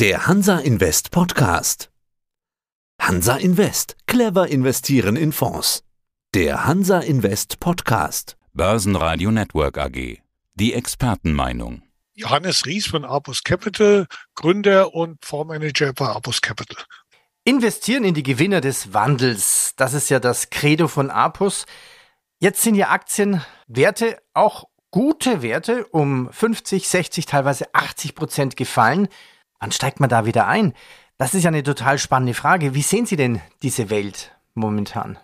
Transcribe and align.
Der 0.00 0.28
Hansa 0.28 0.60
Invest 0.60 1.10
Podcast. 1.10 1.90
Hansa 3.02 3.34
Invest. 3.34 3.96
Clever 4.06 4.46
investieren 4.46 5.16
in 5.16 5.32
Fonds. 5.32 5.82
Der 6.34 6.66
Hansa 6.66 7.00
Invest 7.00 7.58
Podcast. 7.58 8.36
Börsenradio 8.52 9.32
Network 9.32 9.76
AG. 9.76 10.20
Die 10.54 10.72
Expertenmeinung. 10.72 11.82
Johannes 12.14 12.64
Ries 12.64 12.86
von 12.86 13.04
Apus 13.04 13.42
Capital, 13.42 14.06
Gründer 14.36 14.94
und 14.94 15.24
Fondsmanager 15.24 15.92
bei 15.94 16.06
Apus 16.06 16.42
Capital. 16.42 16.80
Investieren 17.42 18.04
in 18.04 18.14
die 18.14 18.22
Gewinner 18.22 18.60
des 18.60 18.94
Wandels. 18.94 19.72
Das 19.74 19.94
ist 19.94 20.10
ja 20.10 20.20
das 20.20 20.50
Credo 20.50 20.86
von 20.86 21.10
Apus. 21.10 21.66
Jetzt 22.38 22.62
sind 22.62 22.76
ja 22.76 22.90
Aktienwerte, 22.90 24.22
auch 24.32 24.68
gute 24.92 25.42
Werte, 25.42 25.86
um 25.86 26.30
50, 26.30 26.88
60, 26.88 27.26
teilweise 27.26 27.74
80 27.74 28.14
Prozent 28.14 28.56
gefallen. 28.56 29.08
Wann 29.60 29.72
steigt 29.72 30.00
man 30.00 30.08
da 30.08 30.24
wieder 30.26 30.46
ein? 30.46 30.74
Das 31.16 31.34
ist 31.34 31.42
ja 31.42 31.48
eine 31.48 31.62
total 31.62 31.98
spannende 31.98 32.34
Frage. 32.34 32.74
Wie 32.74 32.82
sehen 32.82 33.06
Sie 33.06 33.16
denn 33.16 33.40
diese 33.62 33.90
Welt 33.90 34.36
momentan? 34.54 35.18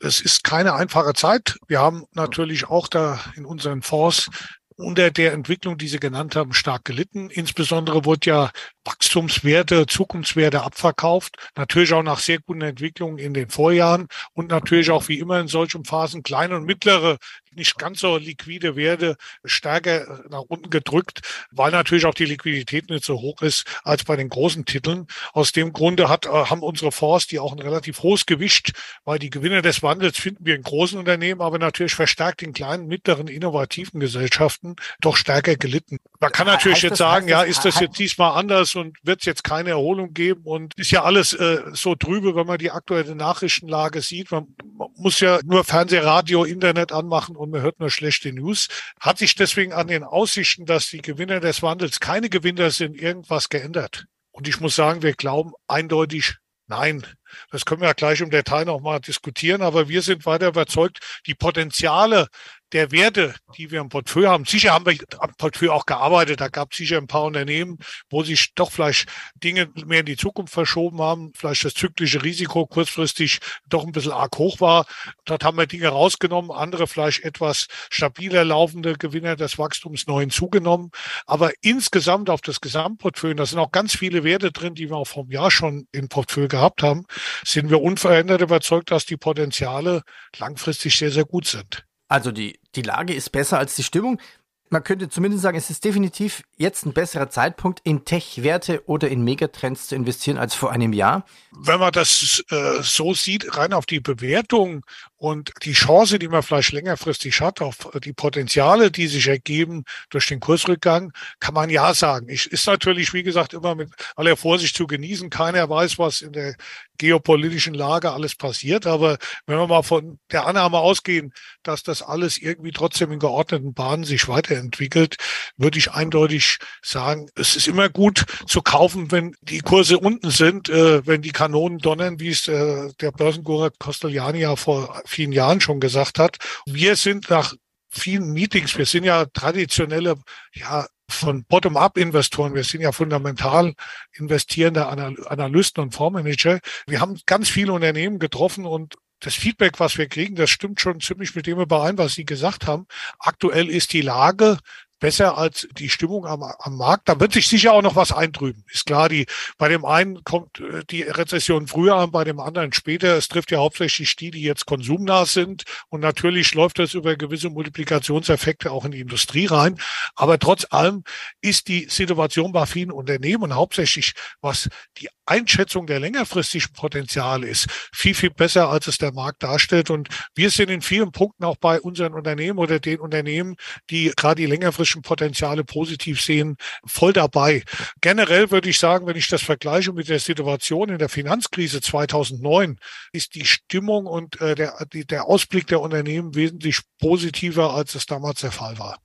Es 0.00 0.20
ist 0.20 0.44
keine 0.44 0.74
einfache 0.74 1.14
Zeit. 1.14 1.58
Wir 1.68 1.80
haben 1.80 2.04
natürlich 2.12 2.68
auch 2.68 2.88
da 2.88 3.20
in 3.36 3.46
unseren 3.46 3.82
Fonds 3.82 4.28
unter 4.76 5.10
der 5.10 5.32
Entwicklung, 5.32 5.78
die 5.78 5.88
Sie 5.88 5.98
genannt 5.98 6.36
haben, 6.36 6.52
stark 6.52 6.84
gelitten. 6.84 7.30
Insbesondere 7.30 8.04
wurde 8.04 8.28
ja 8.30 8.50
Wachstumswerte, 8.84 9.86
Zukunftswerte 9.86 10.62
abverkauft. 10.62 11.36
Natürlich 11.56 11.94
auch 11.94 12.02
nach 12.02 12.18
sehr 12.18 12.40
guten 12.40 12.60
Entwicklungen 12.60 13.18
in 13.18 13.32
den 13.32 13.48
Vorjahren 13.48 14.08
und 14.34 14.50
natürlich 14.50 14.90
auch 14.90 15.08
wie 15.08 15.18
immer 15.18 15.40
in 15.40 15.48
solchen 15.48 15.84
Phasen 15.84 16.22
kleine 16.22 16.56
und 16.56 16.64
mittlere 16.64 17.16
nicht 17.56 17.78
ganz 17.78 18.00
so 18.00 18.16
liquide 18.16 18.76
Werte 18.76 19.16
stärker 19.44 20.24
nach 20.30 20.42
unten 20.42 20.70
gedrückt, 20.70 21.20
weil 21.50 21.72
natürlich 21.72 22.06
auch 22.06 22.14
die 22.14 22.24
Liquidität 22.24 22.90
nicht 22.90 23.04
so 23.04 23.20
hoch 23.20 23.42
ist 23.42 23.64
als 23.84 24.04
bei 24.04 24.16
den 24.16 24.28
großen 24.28 24.64
Titeln. 24.64 25.06
Aus 25.32 25.52
dem 25.52 25.72
Grunde 25.72 26.08
hat, 26.08 26.26
äh, 26.26 26.28
haben 26.28 26.62
unsere 26.62 26.92
Fonds, 26.92 27.26
die 27.26 27.38
auch 27.38 27.52
ein 27.52 27.58
relativ 27.58 28.02
hohes 28.02 28.26
Gewicht, 28.26 28.72
weil 29.04 29.18
die 29.18 29.30
Gewinner 29.30 29.62
des 29.62 29.82
Wandels 29.82 30.18
finden 30.18 30.44
wir 30.44 30.54
in 30.54 30.62
großen 30.62 30.98
Unternehmen, 30.98 31.40
aber 31.40 31.58
natürlich 31.58 31.94
verstärkt 31.94 32.42
in 32.42 32.52
kleinen, 32.52 32.86
mittleren, 32.86 33.28
innovativen 33.28 34.00
Gesellschaften 34.00 34.76
doch 35.00 35.16
stärker 35.16 35.56
gelitten. 35.56 35.98
Man 36.20 36.32
kann 36.32 36.46
natürlich 36.46 36.76
heißt 36.76 36.82
jetzt 36.84 36.90
das, 36.92 36.98
sagen, 36.98 37.28
ja, 37.28 37.42
ist 37.42 37.64
das 37.64 37.80
jetzt 37.80 37.98
diesmal 37.98 38.38
anders 38.38 38.74
und 38.74 38.96
wird 39.02 39.20
es 39.20 39.26
jetzt 39.26 39.44
keine 39.44 39.70
Erholung 39.70 40.12
geben 40.12 40.42
und 40.44 40.74
ist 40.76 40.90
ja 40.90 41.02
alles 41.02 41.32
äh, 41.34 41.62
so 41.72 41.94
trübe, 41.94 42.34
wenn 42.34 42.46
man 42.46 42.58
die 42.58 42.70
aktuelle 42.70 43.14
Nachrichtenlage 43.14 44.00
sieht. 44.00 44.30
Man, 44.30 44.46
man 44.76 44.88
muss 44.96 45.20
ja 45.20 45.38
nur 45.44 45.64
Fernseh, 45.64 45.98
Radio, 45.98 46.44
Internet 46.44 46.92
anmachen 46.92 47.36
und 47.36 47.45
man 47.50 47.62
hört 47.62 47.80
nur 47.80 47.90
schlechte 47.90 48.32
News. 48.32 48.68
Hat 49.00 49.18
sich 49.18 49.34
deswegen 49.34 49.72
an 49.72 49.88
den 49.88 50.04
Aussichten, 50.04 50.66
dass 50.66 50.88
die 50.88 51.02
Gewinner 51.02 51.40
des 51.40 51.62
Wandels 51.62 52.00
keine 52.00 52.28
Gewinner 52.28 52.70
sind, 52.70 52.96
irgendwas 52.96 53.48
geändert? 53.48 54.06
Und 54.30 54.48
ich 54.48 54.60
muss 54.60 54.76
sagen, 54.76 55.02
wir 55.02 55.14
glauben 55.14 55.52
eindeutig 55.66 56.36
nein. 56.66 57.06
Das 57.50 57.64
können 57.64 57.80
wir 57.80 57.88
ja 57.88 57.94
gleich 57.94 58.20
im 58.20 58.30
Detail 58.30 58.64
nochmal 58.64 59.00
diskutieren, 59.00 59.62
aber 59.62 59.88
wir 59.88 60.02
sind 60.02 60.26
weiter 60.26 60.48
überzeugt, 60.48 60.98
die 61.26 61.34
Potenziale 61.34 62.28
der 62.76 62.92
Werte, 62.92 63.34
die 63.56 63.70
wir 63.70 63.80
im 63.80 63.88
Portfolio 63.88 64.28
haben. 64.28 64.44
Sicher 64.44 64.74
haben 64.74 64.84
wir 64.84 64.98
am 65.18 65.32
Portfolio 65.38 65.72
auch 65.72 65.86
gearbeitet. 65.86 66.42
Da 66.42 66.48
gab 66.48 66.72
es 66.72 66.76
sicher 66.76 66.98
ein 66.98 67.06
paar 67.06 67.24
Unternehmen, 67.24 67.78
wo 68.10 68.22
sich 68.22 68.52
doch 68.54 68.70
vielleicht 68.70 69.08
Dinge 69.42 69.70
mehr 69.86 70.00
in 70.00 70.06
die 70.06 70.18
Zukunft 70.18 70.52
verschoben 70.52 71.00
haben. 71.00 71.32
Vielleicht 71.34 71.64
das 71.64 71.72
zyklische 71.72 72.22
Risiko 72.22 72.66
kurzfristig 72.66 73.38
doch 73.66 73.86
ein 73.86 73.92
bisschen 73.92 74.12
arg 74.12 74.36
hoch 74.36 74.60
war. 74.60 74.84
Dort 75.24 75.42
haben 75.42 75.56
wir 75.56 75.66
Dinge 75.66 75.88
rausgenommen. 75.88 76.50
Andere 76.50 76.86
vielleicht 76.86 77.24
etwas 77.24 77.66
stabiler 77.88 78.44
laufende 78.44 78.98
Gewinner 78.98 79.36
des 79.36 79.56
Wachstums 79.56 80.06
neu 80.06 80.20
hinzugenommen. 80.20 80.90
Aber 81.24 81.52
insgesamt 81.62 82.28
auf 82.28 82.42
das 82.42 82.60
Gesamtportfolio, 82.60 83.36
da 83.36 83.46
sind 83.46 83.58
auch 83.58 83.72
ganz 83.72 83.96
viele 83.96 84.22
Werte 84.22 84.52
drin, 84.52 84.74
die 84.74 84.90
wir 84.90 84.96
auch 84.96 85.08
vom 85.08 85.30
Jahr 85.30 85.50
schon 85.50 85.88
im 85.92 86.10
Portfolio 86.10 86.48
gehabt 86.48 86.82
haben, 86.82 87.06
sind 87.42 87.70
wir 87.70 87.80
unverändert 87.80 88.42
überzeugt, 88.42 88.90
dass 88.90 89.06
die 89.06 89.16
Potenziale 89.16 90.02
langfristig 90.36 90.98
sehr, 90.98 91.10
sehr 91.10 91.24
gut 91.24 91.46
sind. 91.46 91.85
Also 92.08 92.32
die, 92.32 92.58
die 92.74 92.82
Lage 92.82 93.14
ist 93.14 93.30
besser 93.30 93.58
als 93.58 93.76
die 93.76 93.82
Stimmung. 93.82 94.20
Man 94.68 94.82
könnte 94.82 95.08
zumindest 95.08 95.42
sagen, 95.42 95.56
es 95.56 95.70
ist 95.70 95.84
definitiv 95.84 96.42
jetzt 96.56 96.86
ein 96.86 96.92
besserer 96.92 97.30
Zeitpunkt, 97.30 97.80
in 97.84 98.04
Tech-Werte 98.04 98.82
oder 98.86 99.08
in 99.08 99.22
Megatrends 99.22 99.86
zu 99.86 99.94
investieren 99.94 100.38
als 100.38 100.54
vor 100.54 100.72
einem 100.72 100.92
Jahr. 100.92 101.24
Wenn 101.52 101.78
man 101.78 101.92
das 101.92 102.42
äh, 102.50 102.82
so 102.82 103.14
sieht, 103.14 103.56
rein 103.56 103.72
auf 103.72 103.86
die 103.86 104.00
Bewertung 104.00 104.84
und 105.18 105.52
die 105.62 105.72
Chance, 105.72 106.18
die 106.18 106.28
man 106.28 106.42
vielleicht 106.42 106.72
längerfristig 106.72 107.40
hat, 107.40 107.60
auf 107.60 107.90
die 108.04 108.12
Potenziale, 108.12 108.90
die 108.90 109.06
sich 109.06 109.28
ergeben 109.28 109.84
durch 110.10 110.26
den 110.26 110.40
Kursrückgang, 110.40 111.12
kann 111.38 111.54
man 111.54 111.70
ja 111.70 111.94
sagen. 111.94 112.28
Ich, 112.28 112.50
ist 112.50 112.66
natürlich, 112.66 113.14
wie 113.14 113.22
gesagt, 113.22 113.54
immer 113.54 113.74
mit 113.74 113.90
aller 114.16 114.36
Vorsicht 114.36 114.76
zu 114.76 114.86
genießen. 114.86 115.30
Keiner 115.30 115.68
weiß, 115.70 115.98
was 115.98 116.20
in 116.20 116.32
der 116.32 116.56
geopolitischen 116.98 117.74
Lage 117.74 118.12
alles 118.12 118.34
passiert. 118.34 118.86
Aber 118.86 119.18
wenn 119.46 119.58
wir 119.58 119.66
mal 119.66 119.82
von 119.82 120.18
der 120.30 120.46
Annahme 120.46 120.78
ausgehen, 120.78 121.32
dass 121.62 121.82
das 121.82 122.02
alles 122.02 122.38
irgendwie 122.38 122.72
trotzdem 122.72 123.12
in 123.12 123.18
geordneten 123.18 123.74
Bahnen 123.74 124.04
sich 124.04 124.28
weiterentwickelt, 124.56 125.16
würde 125.56 125.78
ich 125.78 125.92
eindeutig 125.92 126.58
sagen, 126.82 127.28
es 127.34 127.56
ist 127.56 127.68
immer 127.68 127.88
gut 127.88 128.24
zu 128.46 128.62
kaufen, 128.62 129.10
wenn 129.12 129.34
die 129.42 129.60
Kurse 129.60 129.98
unten 129.98 130.30
sind, 130.30 130.68
äh, 130.68 131.06
wenn 131.06 131.22
die 131.22 131.32
Kanonen 131.32 131.78
donnern, 131.78 132.20
wie 132.20 132.30
es 132.30 132.48
äh, 132.48 132.90
der 133.00 133.12
Börsenguru 133.12 133.70
Costellani 133.78 134.40
ja 134.40 134.56
vor 134.56 135.02
vielen 135.06 135.32
Jahren 135.32 135.60
schon 135.60 135.80
gesagt 135.80 136.18
hat. 136.18 136.38
Wir 136.66 136.96
sind 136.96 137.30
nach 137.30 137.54
vielen 137.88 138.32
Meetings, 138.32 138.76
wir 138.76 138.86
sind 138.86 139.04
ja 139.04 139.26
traditionelle, 139.26 140.16
ja, 140.52 140.86
von 141.08 141.44
Bottom-up-Investoren, 141.44 142.56
wir 142.56 142.64
sind 142.64 142.80
ja 142.80 142.90
fundamental 142.90 143.74
investierende 144.12 144.88
Analysten 144.88 145.84
und 145.84 145.94
Fondsmanager. 145.94 146.58
Wir 146.88 147.00
haben 147.00 147.16
ganz 147.26 147.48
viele 147.48 147.72
Unternehmen 147.72 148.18
getroffen 148.18 148.66
und 148.66 148.96
das 149.20 149.34
Feedback, 149.34 149.80
was 149.80 149.96
wir 149.98 150.08
kriegen, 150.08 150.34
das 150.34 150.50
stimmt 150.50 150.80
schon 150.80 151.00
ziemlich 151.00 151.34
mit 151.34 151.46
dem 151.46 151.60
überein, 151.60 151.98
was 151.98 152.14
Sie 152.14 152.24
gesagt 152.24 152.66
haben. 152.66 152.86
Aktuell 153.18 153.68
ist 153.68 153.92
die 153.92 154.02
Lage 154.02 154.58
besser 154.98 155.36
als 155.36 155.68
die 155.72 155.90
Stimmung 155.90 156.26
am, 156.26 156.42
am 156.42 156.76
Markt. 156.76 157.08
Da 157.08 157.20
wird 157.20 157.32
sich 157.32 157.48
sicher 157.48 157.72
auch 157.72 157.82
noch 157.82 157.96
was 157.96 158.12
eintrüben. 158.12 158.64
Ist 158.72 158.86
klar, 158.86 159.08
die, 159.08 159.26
bei 159.58 159.68
dem 159.68 159.84
einen 159.84 160.24
kommt 160.24 160.60
äh, 160.60 160.84
die 160.88 161.02
Rezession 161.02 161.66
früher 161.66 161.96
an, 161.96 162.10
bei 162.10 162.24
dem 162.24 162.40
anderen 162.40 162.72
später. 162.72 163.16
Es 163.16 163.28
trifft 163.28 163.50
ja 163.50 163.58
hauptsächlich 163.58 164.16
die, 164.16 164.30
die 164.30 164.42
jetzt 164.42 164.66
konsumnah 164.66 165.26
sind. 165.26 165.64
Und 165.88 166.00
natürlich 166.00 166.54
läuft 166.54 166.78
das 166.78 166.94
über 166.94 167.16
gewisse 167.16 167.50
Multiplikationseffekte 167.50 168.70
auch 168.70 168.84
in 168.84 168.92
die 168.92 169.00
Industrie 169.00 169.46
rein. 169.46 169.78
Aber 170.14 170.38
trotz 170.38 170.66
allem 170.70 171.04
ist 171.40 171.68
die 171.68 171.86
Situation 171.90 172.52
bei 172.52 172.66
vielen 172.66 172.92
Unternehmen 172.92 173.54
hauptsächlich 173.54 174.14
was 174.40 174.68
die 174.98 175.08
Einschätzung 175.26 175.86
der 175.86 176.00
längerfristigen 176.00 176.72
Potenziale 176.72 177.48
ist, 177.48 177.66
viel, 177.92 178.14
viel 178.14 178.30
besser, 178.30 178.68
als 178.68 178.86
es 178.86 178.98
der 178.98 179.12
Markt 179.12 179.42
darstellt. 179.42 179.90
Und 179.90 180.08
wir 180.34 180.50
sind 180.50 180.70
in 180.70 180.82
vielen 180.82 181.10
Punkten 181.10 181.44
auch 181.44 181.56
bei 181.56 181.80
unseren 181.80 182.14
Unternehmen 182.14 182.58
oder 182.58 182.78
den 182.78 183.00
Unternehmen, 183.00 183.56
die 183.90 184.12
gerade 184.16 184.40
die 184.40 184.46
längerfristigen 184.46 184.85
unternehmerischen 184.86 185.02
Potenziale 185.02 185.64
positiv 185.64 186.20
sehen, 186.20 186.56
voll 186.86 187.12
dabei. 187.12 187.64
Generell 188.00 188.50
würde 188.50 188.68
ich 188.68 188.78
sagen, 188.78 189.06
wenn 189.06 189.16
ich 189.16 189.28
das 189.28 189.42
vergleiche 189.42 189.92
mit 189.92 190.08
der 190.08 190.20
Situation 190.20 190.88
in 190.88 190.98
der 190.98 191.08
Finanzkrise 191.08 191.80
2009, 191.80 192.78
ist 193.12 193.34
die 193.34 193.44
Stimmung 193.44 194.06
und 194.06 194.40
äh, 194.40 194.54
der, 194.54 194.74
der 194.92 195.24
Ausblick 195.26 195.66
der 195.66 195.80
Unternehmen 195.80 196.34
wesentlich 196.34 196.80
positiver, 197.00 197.74
als 197.74 197.94
es 197.94 198.06
damals 198.06 198.40
der 198.40 198.52
Fall 198.52 198.78
war. 198.78 198.98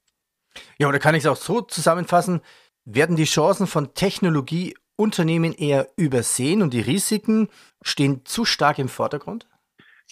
Ja, 0.77 0.87
oder 0.87 0.99
kann 0.99 1.15
ich 1.15 1.23
es 1.23 1.29
auch 1.29 1.37
so 1.37 1.61
zusammenfassen? 1.61 2.41
Werden 2.85 3.15
die 3.15 3.25
Chancen 3.25 3.67
von 3.67 3.93
Technologieunternehmen 3.93 5.53
eher 5.53 5.87
übersehen 5.95 6.61
und 6.61 6.73
die 6.73 6.81
Risiken 6.81 7.47
stehen 7.81 8.25
zu 8.25 8.45
stark 8.45 8.79
im 8.79 8.89
Vordergrund? 8.89 9.47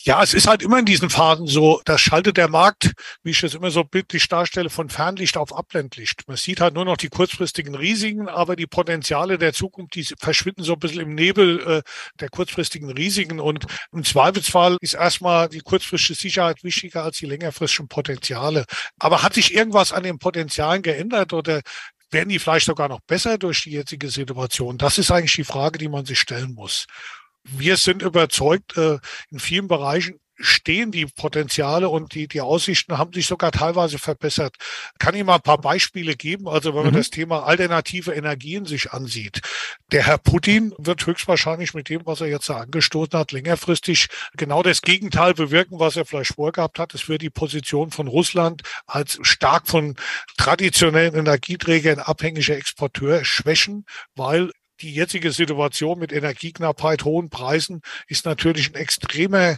Ja, 0.04 0.24
es 0.24 0.34
ist 0.34 0.48
halt 0.48 0.62
immer 0.64 0.80
in 0.80 0.86
diesen 0.86 1.10
Phasen 1.10 1.46
so, 1.46 1.82
da 1.84 1.98
schaltet 1.98 2.38
der 2.38 2.48
Markt, 2.48 2.94
wie 3.22 3.32
ich 3.32 3.44
es 3.44 3.54
immer 3.54 3.70
so 3.70 3.84
bildlich 3.84 4.30
darstelle, 4.30 4.70
von 4.70 4.90
Fernlicht 4.90 5.36
auf 5.36 5.54
Abblendlicht. 5.54 6.26
Man 6.26 6.38
sieht 6.38 6.62
halt 6.62 6.74
nur 6.74 6.86
noch 6.86 6.96
die 6.96 7.10
kurzfristigen 7.10 7.76
Risiken, 7.76 8.30
aber 8.30 8.56
die 8.56 8.66
Potenziale 8.66 9.38
der 9.38 9.52
Zukunft, 9.52 9.96
die 9.96 10.06
verschwinden 10.18 10.64
so 10.64 10.74
ein 10.74 10.80
bisschen 10.80 11.02
im 11.02 11.16
Nebel 11.16 11.60
äh, 11.68 11.82
der 12.22 12.30
kurzfristigen 12.30 12.90
Risiken. 12.90 13.42
Und 13.42 13.66
im 13.92 14.06
Zweifelsfall 14.06 14.78
ist 14.80 14.94
erstmal 14.94 15.50
die 15.50 15.60
kurzfristige 15.60 16.18
Sicherheit 16.18 16.64
wichtiger 16.64 17.04
als 17.04 17.18
die 17.18 17.26
längerfristigen 17.26 17.90
Potenziale. 17.90 18.64
Aber 19.00 19.22
hat 19.22 19.34
sich 19.34 19.54
irgendwas 19.54 19.92
an 19.92 20.04
den 20.04 20.18
Potenzialen 20.18 20.82
geändert 20.82 21.34
oder 21.34 21.60
werden 22.10 22.30
die 22.30 22.40
vielleicht 22.40 22.68
sogar 22.68 22.88
noch 22.88 23.02
besser 23.02 23.38
durch 23.38 23.64
die 23.64 23.72
jetzige 23.72 24.10
Situation? 24.10 24.78
Das 24.78 24.98
ist 24.98 25.12
eigentlich 25.12 25.36
die 25.36 25.44
Frage, 25.44 25.78
die 25.78 25.90
man 25.90 26.06
sich 26.06 26.20
stellen 26.20 26.54
muss 26.54 26.88
wir 27.44 27.78
sind 27.78 28.02
überzeugt, 28.02 28.78
äh, 28.78 29.00
in 29.30 29.40
vielen 29.40 29.68
Bereichen 29.68 30.20
stehen 30.40 30.92
die 30.92 31.06
Potenziale 31.06 31.90
und 31.90 32.16
die, 32.16 32.28
die 32.28 32.42
Aussichten 32.42 32.98
haben 32.98 33.14
sich 33.14 33.28
sogar 33.28 33.52
teilweise 33.52 34.00
verbessert. 34.00 34.56
Kann 34.98 35.14
ich 35.16 35.24
mal 35.24 35.36
ein 35.36 35.42
paar 35.42 35.60
Beispiele 35.60 36.16
geben? 36.16 36.48
Also 36.48 36.74
wenn 36.74 36.84
man 36.84 36.94
mhm. 36.94 36.98
das 36.98 37.10
Thema 37.10 37.46
alternative 37.46 38.14
Energien 38.14 38.66
sich 38.66 38.92
ansieht. 38.92 39.42
Der 39.92 40.06
Herr 40.06 40.18
Putin 40.18 40.74
wird 40.78 41.06
höchstwahrscheinlich 41.06 41.74
mit 41.74 41.90
dem, 41.90 42.06
was 42.06 42.22
er 42.22 42.28
jetzt 42.28 42.50
angestoßen 42.50 43.20
hat, 43.20 43.32
längerfristig 43.32 44.08
genau 44.38 44.64
das 44.64 44.82
Gegenteil 44.82 45.34
bewirken, 45.34 45.80
was 45.80 45.98
er 45.98 46.06
vielleicht 46.06 46.36
vorgehabt 46.36 46.80
hat. 46.80 46.94
Es 46.94 47.10
wird 47.10 47.22
die 47.22 47.30
Position 47.30 47.92
von 47.92 48.08
Russland 48.08 48.62
als 48.86 49.20
stark 49.22 49.68
von 49.68 49.96
traditionellen 50.38 51.16
Energieträgern 51.16 52.00
abhängiger 52.00 52.56
Exporteur 52.56 53.26
schwächen, 53.26 53.86
weil 54.16 54.52
die 54.82 54.94
jetzige 54.94 55.32
Situation 55.32 56.00
mit 56.00 56.12
Energieknappheit, 56.12 57.04
hohen 57.04 57.30
Preisen 57.30 57.82
ist 58.08 58.26
natürlich 58.26 58.70
ein 58.70 58.76
extremer 58.76 59.58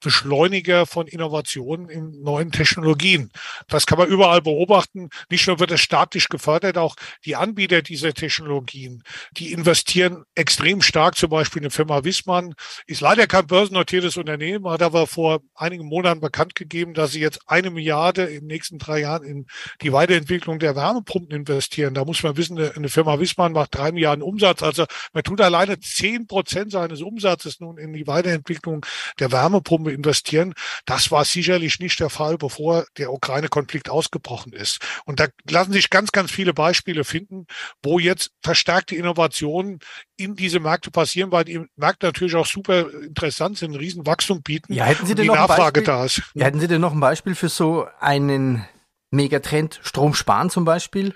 Beschleuniger 0.00 0.86
von 0.86 1.06
Innovationen 1.06 1.88
in 1.88 2.22
neuen 2.22 2.50
Technologien. 2.52 3.30
Das 3.68 3.86
kann 3.86 3.98
man 3.98 4.08
überall 4.08 4.42
beobachten. 4.42 5.10
Nicht 5.30 5.46
nur 5.46 5.60
wird 5.60 5.70
es 5.70 5.80
staatlich 5.80 6.28
gefördert, 6.28 6.78
auch 6.78 6.96
die 7.24 7.36
Anbieter 7.36 7.82
dieser 7.82 8.14
Technologien, 8.14 9.02
die 9.32 9.52
investieren 9.52 10.24
extrem 10.34 10.82
stark. 10.82 11.16
Zum 11.16 11.30
Beispiel 11.30 11.62
eine 11.62 11.70
Firma 11.70 12.04
Wissmann 12.04 12.54
ist 12.86 13.00
leider 13.00 13.26
kein 13.26 13.46
börsennotiertes 13.46 14.16
Unternehmen, 14.16 14.68
hat 14.68 14.82
aber 14.82 15.06
vor 15.06 15.40
einigen 15.54 15.86
Monaten 15.86 16.20
bekannt 16.20 16.54
gegeben, 16.54 16.94
dass 16.94 17.12
sie 17.12 17.20
jetzt 17.20 17.40
eine 17.46 17.70
Milliarde 17.70 18.24
in 18.24 18.40
den 18.40 18.46
nächsten 18.46 18.78
drei 18.78 19.00
Jahren 19.00 19.24
in 19.24 19.46
die 19.82 19.92
Weiterentwicklung 19.92 20.58
der 20.58 20.76
Wärmepumpen 20.76 21.36
investieren. 21.36 21.94
Da 21.94 22.04
muss 22.04 22.22
man 22.22 22.36
wissen, 22.36 22.58
eine 22.58 22.88
Firma 22.88 23.18
Wissmann 23.18 23.52
macht 23.52 23.76
drei 23.76 23.92
Milliarden 23.92 24.22
Umsatz. 24.22 24.62
Also 24.62 24.86
man 25.12 25.22
tut 25.22 25.40
alleine 25.40 25.78
zehn 25.80 26.26
Prozent 26.26 26.72
seines 26.72 27.02
Umsatzes 27.02 27.60
nun 27.60 27.78
in 27.78 27.92
die 27.92 28.06
Weiterentwicklung 28.06 28.84
der 29.18 29.32
Wärmepumpe 29.32 29.89
investieren. 29.92 30.54
Das 30.84 31.10
war 31.10 31.24
sicherlich 31.24 31.78
nicht 31.80 32.00
der 32.00 32.10
Fall, 32.10 32.38
bevor 32.38 32.86
der 32.98 33.12
Ukraine-Konflikt 33.12 33.88
ausgebrochen 33.88 34.52
ist. 34.52 34.80
Und 35.04 35.20
da 35.20 35.26
lassen 35.48 35.72
sich 35.72 35.90
ganz, 35.90 36.12
ganz 36.12 36.30
viele 36.30 36.54
Beispiele 36.54 37.04
finden, 37.04 37.46
wo 37.82 37.98
jetzt 37.98 38.30
verstärkte 38.42 38.96
Innovationen 38.96 39.80
in 40.16 40.34
diese 40.34 40.60
Märkte 40.60 40.90
passieren, 40.90 41.32
weil 41.32 41.44
die 41.44 41.64
Märkte 41.76 42.06
natürlich 42.06 42.36
auch 42.36 42.46
super 42.46 42.90
interessant 43.02 43.58
sind, 43.58 43.72
ein 43.72 43.76
Riesenwachstum 43.76 44.42
bieten. 44.42 44.72
Ja, 44.72 44.84
hätten 44.84 45.06
Sie 45.06 45.14
denn 45.14 45.24
die 45.24 45.28
noch 45.28 45.36
Nachfrage 45.36 45.80
Beispiel, 45.80 45.84
da 45.84 46.04
ist. 46.04 46.22
Ja, 46.34 46.46
hätten 46.46 46.60
Sie 46.60 46.68
denn 46.68 46.80
noch 46.80 46.92
ein 46.92 47.00
Beispiel 47.00 47.34
für 47.34 47.48
so 47.48 47.86
einen 47.98 48.66
Megatrend, 49.10 49.80
Strom 49.82 50.14
sparen 50.14 50.50
zum 50.50 50.64
Beispiel? 50.64 51.14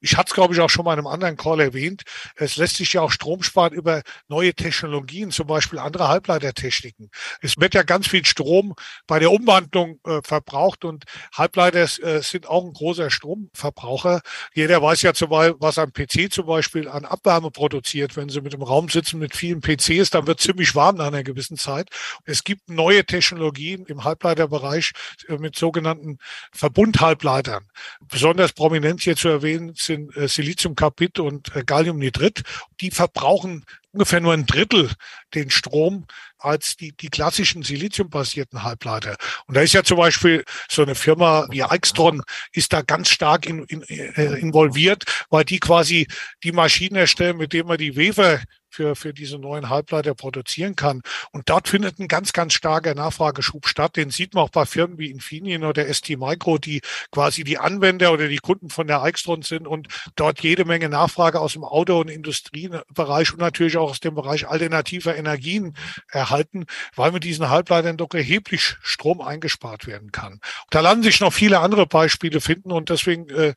Ich 0.00 0.16
hatte 0.16 0.28
es, 0.28 0.34
glaube 0.34 0.54
ich, 0.54 0.60
auch 0.60 0.70
schon 0.70 0.84
mal 0.84 0.92
in 0.92 1.00
einem 1.00 1.06
anderen 1.06 1.36
Call 1.36 1.60
erwähnt, 1.60 2.02
es 2.36 2.56
lässt 2.56 2.76
sich 2.76 2.92
ja 2.92 3.02
auch 3.02 3.10
Strom 3.10 3.42
sparen 3.42 3.72
über 3.72 4.02
neue 4.28 4.54
Technologien, 4.54 5.30
zum 5.30 5.46
Beispiel 5.46 5.78
andere 5.78 6.08
Halbleitertechniken. 6.08 7.10
Es 7.40 7.56
wird 7.58 7.74
ja 7.74 7.82
ganz 7.82 8.08
viel 8.08 8.24
Strom 8.24 8.74
bei 9.06 9.18
der 9.18 9.30
Umwandlung 9.30 9.98
äh, 10.06 10.20
verbraucht 10.22 10.84
und 10.84 11.04
Halbleiter 11.34 11.82
äh, 11.82 12.22
sind 12.22 12.48
auch 12.48 12.64
ein 12.64 12.72
großer 12.72 13.10
Stromverbraucher. 13.10 14.20
Jeder 14.54 14.82
weiß 14.82 15.02
ja 15.02 15.14
zum 15.14 15.30
was 15.30 15.78
ein 15.78 15.92
PC 15.92 16.32
zum 16.32 16.46
Beispiel 16.46 16.88
an 16.88 17.04
Abwärme 17.04 17.50
produziert. 17.50 18.16
Wenn 18.16 18.28
Sie 18.28 18.40
mit 18.40 18.52
dem 18.52 18.62
Raum 18.62 18.88
sitzen 18.88 19.20
mit 19.20 19.36
vielen 19.36 19.60
PCs, 19.60 20.10
dann 20.10 20.26
wird 20.26 20.40
ziemlich 20.40 20.74
warm 20.74 20.96
nach 20.96 21.06
einer 21.06 21.22
gewissen 21.22 21.56
Zeit. 21.56 21.88
Es 22.24 22.42
gibt 22.42 22.68
neue 22.68 23.04
Technologien 23.04 23.86
im 23.86 24.04
Halbleiterbereich 24.04 24.92
äh, 25.28 25.36
mit 25.38 25.56
sogenannten 25.56 26.18
Verbundhalbleitern. 26.52 27.64
Besonders 28.00 28.52
prominent 28.52 29.02
hier 29.02 29.16
zu 29.16 29.28
erwähnen 29.28 29.74
sind 29.90 30.16
äh, 30.16 30.28
Siliziumkarbid 30.28 31.18
und 31.18 31.54
äh, 31.56 31.64
Galliumnitrit. 31.64 32.42
Die 32.80 32.90
verbrauchen 32.90 33.64
ungefähr 33.92 34.20
nur 34.20 34.32
ein 34.32 34.46
Drittel 34.46 34.90
den 35.34 35.50
Strom 35.50 36.06
als 36.38 36.76
die, 36.76 36.92
die 36.92 37.08
klassischen 37.08 37.62
siliziumbasierten 37.62 38.62
Halbleiter. 38.62 39.16
Und 39.46 39.56
da 39.56 39.62
ist 39.62 39.74
ja 39.74 39.82
zum 39.82 39.98
Beispiel 39.98 40.44
so 40.68 40.82
eine 40.82 40.94
Firma 40.94 41.46
wie 41.50 41.64
Aixtron 41.64 42.22
ist 42.52 42.72
da 42.72 42.82
ganz 42.82 43.08
stark 43.08 43.46
in, 43.46 43.64
in, 43.64 43.82
äh, 43.82 44.38
involviert, 44.38 45.04
weil 45.28 45.44
die 45.44 45.58
quasi 45.58 46.06
die 46.44 46.52
Maschinen 46.52 46.96
erstellen, 46.96 47.36
mit 47.36 47.52
denen 47.52 47.68
man 47.68 47.78
die 47.78 47.96
Wefer 47.96 48.40
für, 48.70 48.96
für 48.96 49.12
diese 49.12 49.38
neuen 49.38 49.68
Halbleiter 49.68 50.14
produzieren 50.14 50.76
kann. 50.76 51.02
Und 51.32 51.48
dort 51.48 51.68
findet 51.68 51.98
ein 51.98 52.08
ganz, 52.08 52.32
ganz 52.32 52.54
starker 52.54 52.94
Nachfrageschub 52.94 53.66
statt. 53.66 53.96
Den 53.96 54.10
sieht 54.10 54.34
man 54.34 54.44
auch 54.44 54.50
bei 54.50 54.64
Firmen 54.64 54.98
wie 54.98 55.10
Infineon 55.10 55.64
oder 55.64 55.92
ST 55.92 56.10
Micro, 56.10 56.58
die 56.58 56.80
quasi 57.10 57.44
die 57.44 57.58
Anwender 57.58 58.12
oder 58.12 58.28
die 58.28 58.38
Kunden 58.38 58.70
von 58.70 58.86
der 58.86 59.02
Aixtron 59.02 59.42
sind 59.42 59.66
und 59.66 59.88
dort 60.16 60.40
jede 60.40 60.64
Menge 60.64 60.88
Nachfrage 60.88 61.40
aus 61.40 61.54
dem 61.54 61.64
Auto- 61.64 62.00
und 62.00 62.08
Industriebereich 62.08 63.32
und 63.32 63.40
natürlich 63.40 63.76
auch 63.76 63.90
aus 63.90 64.00
dem 64.00 64.14
Bereich 64.14 64.48
alternativer 64.48 65.16
Energien 65.16 65.76
erhalten, 66.08 66.66
weil 66.94 67.12
mit 67.12 67.24
diesen 67.24 67.50
Halbleitern 67.50 67.96
doch 67.96 68.14
erheblich 68.14 68.76
Strom 68.82 69.20
eingespart 69.20 69.86
werden 69.86 70.12
kann. 70.12 70.34
Und 70.34 70.42
da 70.70 70.80
lassen 70.80 71.02
sich 71.02 71.20
noch 71.20 71.32
viele 71.32 71.60
andere 71.60 71.86
Beispiele 71.86 72.40
finden 72.40 72.72
und 72.72 72.88
deswegen 72.88 73.28
äh, 73.30 73.54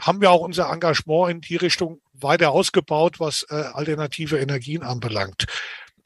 haben 0.00 0.20
wir 0.20 0.30
auch 0.30 0.40
unser 0.40 0.70
Engagement 0.70 1.30
in 1.30 1.40
die 1.40 1.56
Richtung 1.56 2.00
weiter 2.22 2.50
ausgebaut, 2.50 3.20
was 3.20 3.46
äh, 3.50 3.54
alternative 3.54 4.38
Energien 4.38 4.82
anbelangt. 4.82 5.46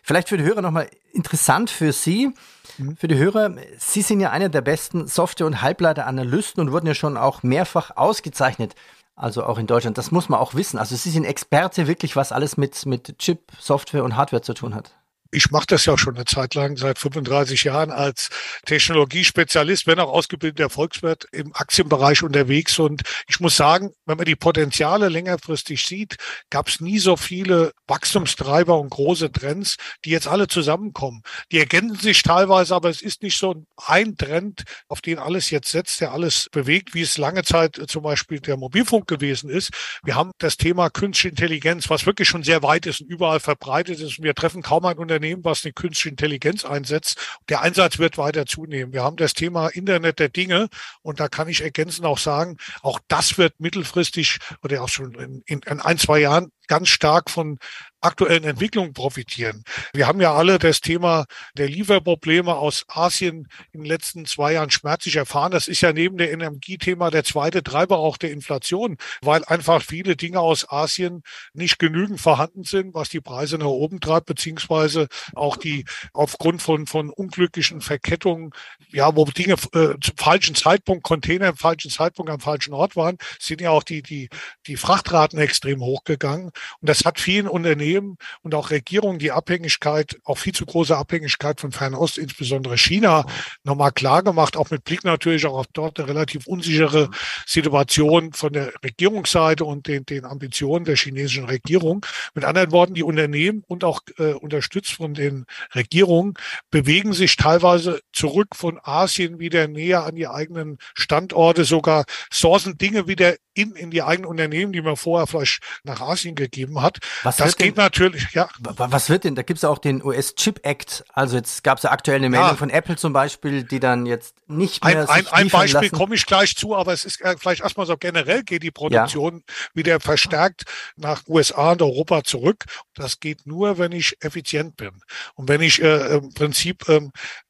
Vielleicht 0.03 0.29
für 0.29 0.37
die 0.37 0.45
Hörer 0.45 0.63
nochmal 0.63 0.89
interessant 1.13 1.71
für 1.71 1.93
Sie. 1.93 2.31
Mhm. 2.79 2.97
Für 2.97 3.09
die 3.09 3.17
Hörer, 3.17 3.55
Sie 3.79 4.03
sind 4.03 4.21
ja 4.21 4.31
einer 4.31 4.49
der 4.49 4.61
besten 4.61 5.07
Software- 5.07 5.47
und 5.47 5.63
Halbleiteranalysten 5.63 6.61
und 6.61 6.73
wurden 6.73 6.87
ja 6.87 6.95
schon 6.95 7.17
auch 7.17 7.43
mehrfach 7.43 7.97
ausgezeichnet. 7.97 8.75
Also 9.17 9.45
auch 9.45 9.59
in 9.59 9.67
Deutschland. 9.67 9.97
Das 9.97 10.11
muss 10.11 10.29
man 10.29 10.41
auch 10.41 10.55
wissen. 10.55 10.79
Also 10.79 10.97
Sie 10.97 11.11
sind 11.11 11.25
Experte 11.25 11.87
wirklich, 11.87 12.17
was 12.17 12.33
alles 12.33 12.57
mit, 12.57 12.85
mit 12.85 13.19
Chip, 13.19 13.53
Software 13.61 14.05
und 14.05 14.17
Hardware 14.17 14.43
zu 14.43 14.55
tun 14.55 14.75
hat 14.75 14.93
ich 15.35 15.51
mache 15.51 15.67
das 15.67 15.85
ja 15.85 15.99
schon 15.99 16.15
eine 16.15 16.25
Zeit 16.25 16.55
lang, 16.55 16.77
seit 16.77 16.99
35 16.99 17.65
Jahren 17.65 17.91
als 17.91 18.31
Technologiespezialist, 18.67 19.87
wenn 19.87 19.99
auch 19.99 20.13
ausgebildeter 20.13 20.71
Volkswirt 20.71 21.27
im 21.33 21.55
Aktienbereich 21.55 22.23
unterwegs. 22.23 22.79
Und 22.79 23.03
ich 23.27 23.41
muss 23.41 23.57
sagen, 23.57 23.91
wenn 24.07 24.17
man 24.17 24.27
die 24.27 24.37
Potenziale 24.37 25.09
längerfristig 25.09 25.85
sieht, 25.85 26.17
gab 26.51 26.69
es 26.69 26.81
nie 26.81 26.99
so 26.99 27.17
viele 27.17 27.73
Wachstumstreiber 27.89 28.79
und 28.79 28.91
große 28.91 29.33
Trends, 29.33 29.77
die 30.05 30.11
jetzt 30.11 30.29
alle 30.29 30.47
zusammenkommen. 30.47 31.23
Die 31.51 31.59
ergänzen 31.59 32.01
sich 32.01 32.23
teilweise, 32.23 32.75
aber 32.75 32.89
es 32.89 33.03
ist 33.03 33.23
nicht 33.23 33.39
so 33.39 33.67
ein 33.87 34.17
Trend, 34.17 34.63
auf 34.89 35.01
den 35.01 35.19
alles 35.19 35.51
jetzt 35.51 35.71
setzt, 35.71 36.01
der 36.01 36.13
alles 36.13 36.49
bewegt, 36.53 36.95
wie 36.95 37.03
es 37.03 37.19
lange 37.19 37.43
Zeit 37.43 37.81
zum 37.89 38.03
Beispiel 38.05 38.41
der 38.41 38.57
Mobilfunk 38.57 39.09
gewesen 39.09 39.51
ist. 39.51 39.71
Wir 40.05 40.15
haben 40.15 40.31
das 40.39 40.57
Thema 40.57 40.91
Künstliche 40.91 41.31
Intelligenz, 41.31 41.91
was 41.91 42.07
wirklich 42.07 42.29
schon 42.29 42.45
sehr 42.45 42.63
weit 42.63 42.87
ist 42.87 43.01
und 43.01 43.11
überall 43.11 43.41
verbreitet 43.41 44.01
ist. 44.01 44.23
Wir 44.23 44.35
treffen 44.35 44.63
kaum 44.63 44.85
ein 44.85 44.99
Unternehmen, 44.99 45.24
Unternehmen, 45.25 45.45
was 45.45 45.65
eine 45.65 45.73
künstliche 45.73 46.11
Intelligenz 46.11 46.65
einsetzt. 46.65 47.19
Der 47.49 47.63
Einsatz 47.63 47.99
wird 47.99 48.19
weiter 48.19 48.45
zunehmen. 48.45 48.93
Wir 48.93 49.03
haben 49.03 49.17
das 49.17 49.33
Thema 49.33 49.69
Internet 49.69 50.19
der 50.19 50.29
Dinge 50.29 50.69
und 51.03 51.19
da 51.19 51.29
kann 51.29 51.49
ich 51.49 51.63
ergänzend 51.63 52.07
auch 52.07 52.19
sagen, 52.19 52.59
auch 52.83 53.01
das 53.09 53.39
wird 53.39 53.59
mittelfristig 53.59 54.39
oder 54.63 54.83
auch 54.83 54.89
schon 54.89 55.15
in, 55.47 55.61
in 55.63 55.81
ein, 55.81 55.97
zwei 55.97 56.19
Jahren 56.21 56.53
ganz 56.67 56.89
stark 56.89 57.31
von 57.31 57.59
aktuellen 58.05 58.45
Entwicklungen 58.45 58.93
profitieren. 58.93 59.65
Wir 59.95 60.07
haben 60.07 60.21
ja 60.21 60.35
alle 60.35 60.59
das 60.59 60.81
Thema 60.81 61.25
der 61.57 61.69
Lieferprobleme 61.69 62.55
aus 62.55 62.85
Asien 62.89 63.49
in 63.73 63.81
den 63.81 63.87
letzten 63.87 64.27
zwei 64.27 64.53
Jahren 64.53 64.71
schmerzlich 64.71 65.17
erfahren. 65.17 65.53
Das 65.53 65.69
ist 65.69 65.81
ja 65.81 65.93
neben 65.93 66.19
der 66.19 66.31
Energiethema 66.31 67.11
der 67.11 67.25
zweite 67.25 67.63
Treiber 67.63 67.99
auch 67.99 68.19
der 68.19 68.31
Inflation, 68.31 68.99
weil 69.23 69.45
einfach 69.47 69.83
viele 69.83 70.17
Dinge 70.17 70.41
aus 70.41 70.71
Asien 70.71 71.23
nicht 71.55 71.79
genügend 71.79 72.21
vorhanden 72.21 72.65
sind, 72.65 72.95
was 72.95 73.09
die 73.09 73.23
Preise 73.23 73.57
nach 73.57 73.67
oben 73.67 74.01
treibt, 74.01 74.27
beziehungsweise 74.27 75.09
auch 75.35 75.57
die 75.57 75.87
aufgrund 76.13 76.61
von, 76.61 76.87
von 76.87 77.09
unglücklichen 77.09 77.81
Verkettungen, 77.81 78.51
ja, 78.91 79.17
wo 79.17 79.25
Dinge 79.25 79.55
äh, 79.73 79.95
zum 80.01 80.17
falschen 80.19 80.55
Zeitpunkt, 80.55 81.05
Container 81.05 81.49
im 81.49 81.57
falschen 81.57 81.91
Zeitpunkt 81.91 82.31
am 82.31 82.41
falschen 82.41 82.75
Ort 82.75 82.97
waren, 82.97 83.17
sind 83.41 83.63
ja 83.63 83.71
auch 83.71 83.83
die, 83.83 84.03
die, 84.03 84.29
die 84.67 84.77
Frachtraten 84.77 85.39
extrem 85.39 85.81
hochgegangen. 85.81 86.51
Und 86.81 86.89
das 86.89 87.05
hat 87.05 87.21
vielen 87.21 87.49
Unternehmen 87.49 88.17
und 88.43 88.55
auch 88.55 88.71
Regierungen 88.71 89.19
die 89.19 89.33
Abhängigkeit, 89.33 90.19
auch 90.25 90.39
viel 90.39 90.55
zu 90.55 90.67
große 90.67 90.97
Abhängigkeit 90.97 91.61
von 91.61 91.73
Fernost, 91.73 92.19
insbesondere 92.19 92.79
China, 92.79 93.27
nochmal 93.65 93.93
klar 93.93 94.23
gemacht, 94.23 94.57
auch 94.57 94.71
mit 94.71 94.85
Blick 94.85 95.05
natürlich 95.05 95.47
auch 95.47 95.59
auf 95.59 95.67
dort 95.73 95.99
eine 95.99 96.09
relativ 96.09 96.47
unsichere 96.47 97.11
Situation 97.47 98.33
von 98.33 98.53
der 98.53 98.73
Regierungsseite 98.83 99.65
und 99.65 99.87
den, 99.87 100.05
den 100.07 100.25
Ambitionen 100.25 100.85
der 100.85 100.97
chinesischen 100.97 101.45
Regierung. 101.45 102.05
Mit 102.35 102.45
anderen 102.45 102.73
Worten, 102.73 102.95
die 102.95 103.03
Unternehmen 103.03 103.63
und 103.67 103.85
auch 103.85 104.01
äh, 104.19 104.33
unterstützt 104.33 104.93
von 104.93 105.15
den 105.15 105.47
Regierungen 105.75 106.35
bewegen 106.71 107.13
sich 107.13 107.37
teilweise 107.37 108.01
zurück 108.13 108.55
von 108.55 108.79
Asien 108.83 109.39
wieder 109.39 109.69
näher 109.69 110.05
an 110.05 110.17
die 110.17 110.29
eigenen 110.29 110.79
Standorte, 110.95 111.65
sogar 111.65 112.05
sourcen 112.31 112.79
Dinge 112.79 113.07
wieder 113.07 113.35
in, 113.55 113.73
in 113.73 113.91
die 113.91 114.03
eigenen 114.03 114.29
Unternehmen, 114.29 114.73
die 114.73 114.83
man 114.83 114.97
vorher 114.97 115.27
vielleicht 115.27 115.61
nach 115.85 116.01
Asien 116.01 116.35
gegeben 116.35 116.83
hat. 116.83 116.99
Was 117.23 117.37
das 117.37 117.57
geht 117.57 117.77
denn, 117.77 117.85
natürlich, 117.85 118.33
ja. 118.33 118.49
Was 118.59 119.09
wird 119.09 119.25
denn, 119.25 119.35
da 119.35 119.43
gibt 119.43 119.59
es 119.59 119.65
auch 119.65 119.79
den 119.79 120.05
US-Chip 120.05 120.61
Act, 120.65 121.05
also 121.13 121.37
jetzt 121.37 121.65
gab 121.65 121.79
es 121.79 121.85
ja 121.85 121.91
aktuell 121.91 122.19
eine 122.19 122.29
Meldung 122.29 122.51
ja. 122.51 122.57
von 122.57 122.71
Apple 122.71 122.97
zum 122.97 123.13
Beispiel, 123.13 123.65
die 123.65 123.81
dann 123.81 124.07
jetzt 124.07 124.35
nicht 124.47 124.85
mehr 124.85 125.09
Ein, 125.09 125.27
ein, 125.27 125.27
ein 125.29 125.49
Beispiel 125.49 125.91
komme 125.91 126.15
ich 126.15 126.27
gleich 126.27 126.57
zu, 126.57 126.75
aber 126.77 126.93
es 126.93 127.05
ist 127.05 127.21
äh, 127.21 127.37
vielleicht 127.39 127.63
erstmal 127.63 127.87
so 127.87 127.97
generell 127.97 128.43
geht 128.43 128.63
die 128.63 128.71
Produktion 128.71 129.43
ja. 129.47 129.55
wieder 129.75 130.01
verstärkt 130.01 130.65
nach 130.97 131.23
USA 131.29 131.73
und 131.73 131.83
Europa 131.83 132.25
zurück. 132.25 132.65
Das 132.95 133.21
geht 133.21 133.47
nur, 133.47 133.79
wenn 133.79 133.93
ich 133.93 134.17
effizient 134.21 134.77
bin 134.77 134.91
und 135.35 135.49
wenn 135.49 135.61
ich 135.61 135.83
äh, 135.83 136.17
im 136.17 136.33
Prinzip 136.35 136.89
äh, 136.89 137.01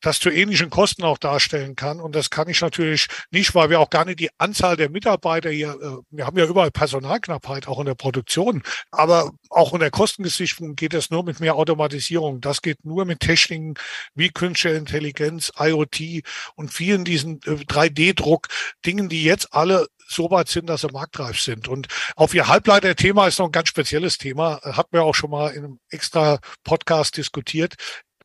das 0.01 0.21
zu 0.21 0.31
ähnlichen 0.31 0.71
Kosten 0.71 1.03
auch 1.03 1.19
darstellen 1.19 1.77
kann. 1.77 2.01
Und 2.01 2.15
das 2.15 2.31
kann 2.31 2.49
ich 2.49 2.61
natürlich 2.61 3.09
nicht, 3.31 3.55
weil 3.55 3.71
wir 3.71 3.81
auch 3.81 3.91
gar 3.91 4.05
nicht 4.05 4.21
die 4.21 4.31
Anzahl 4.39 4.77
der 4.77 4.91
Mitarbeiter 4.91 5.51
hier, 5.51 5.77
äh, 5.81 5.94
wir 6.11 6.27
haben 6.27 6.39
ja 6.39 6.47
überall 6.47 6.71
Personalknappheit, 6.71 7.69
auch 7.69 7.79
in 7.81 7.87
der 7.87 7.95
Produktion. 7.95 8.63
Aber 8.91 9.33
auch 9.51 9.73
in 9.73 9.81
der 9.81 9.91
Kostengesichtung 9.91 10.77
geht 10.77 10.95
es 10.95 11.11
nur 11.11 11.25
mit 11.25 11.41
mehr 11.41 11.57
Automatisierung. 11.57 12.41
Das 12.41 12.63
geht 12.63 12.85
nur 12.85 13.05
mit 13.05 13.21
Techniken 13.21 13.75
wie 14.15 14.31
künstliche 14.31 14.77
Intelligenz, 14.77 15.53
IoT 15.59 16.23
und 16.55 16.73
vielen 16.73 17.05
diesen 17.05 17.41
3D-Druck, 17.41 18.49
äh, 18.51 18.87
Dingen, 18.87 19.09
die 19.09 19.25
jetzt 19.25 19.53
alle 19.53 19.87
so 20.07 20.31
weit 20.31 20.49
sind, 20.49 20.69
dass 20.69 20.83
sie 20.83 20.89
marktreif 20.89 21.41
sind. 21.41 21.69
Und 21.69 21.89
auf 22.17 22.35
ihr 22.35 22.49
Halbleiter-Thema 22.49 23.27
ist 23.27 23.39
noch 23.39 23.47
ein 23.47 23.53
ganz 23.53 23.69
spezielles 23.69 24.19
Thema, 24.19 24.61
hat 24.63 24.93
mir 24.93 25.03
auch 25.03 25.15
schon 25.15 25.31
mal 25.31 25.51
in 25.51 25.65
einem 25.65 25.79
extra 25.91 26.39
Podcast 26.63 27.17
diskutiert. 27.17 27.75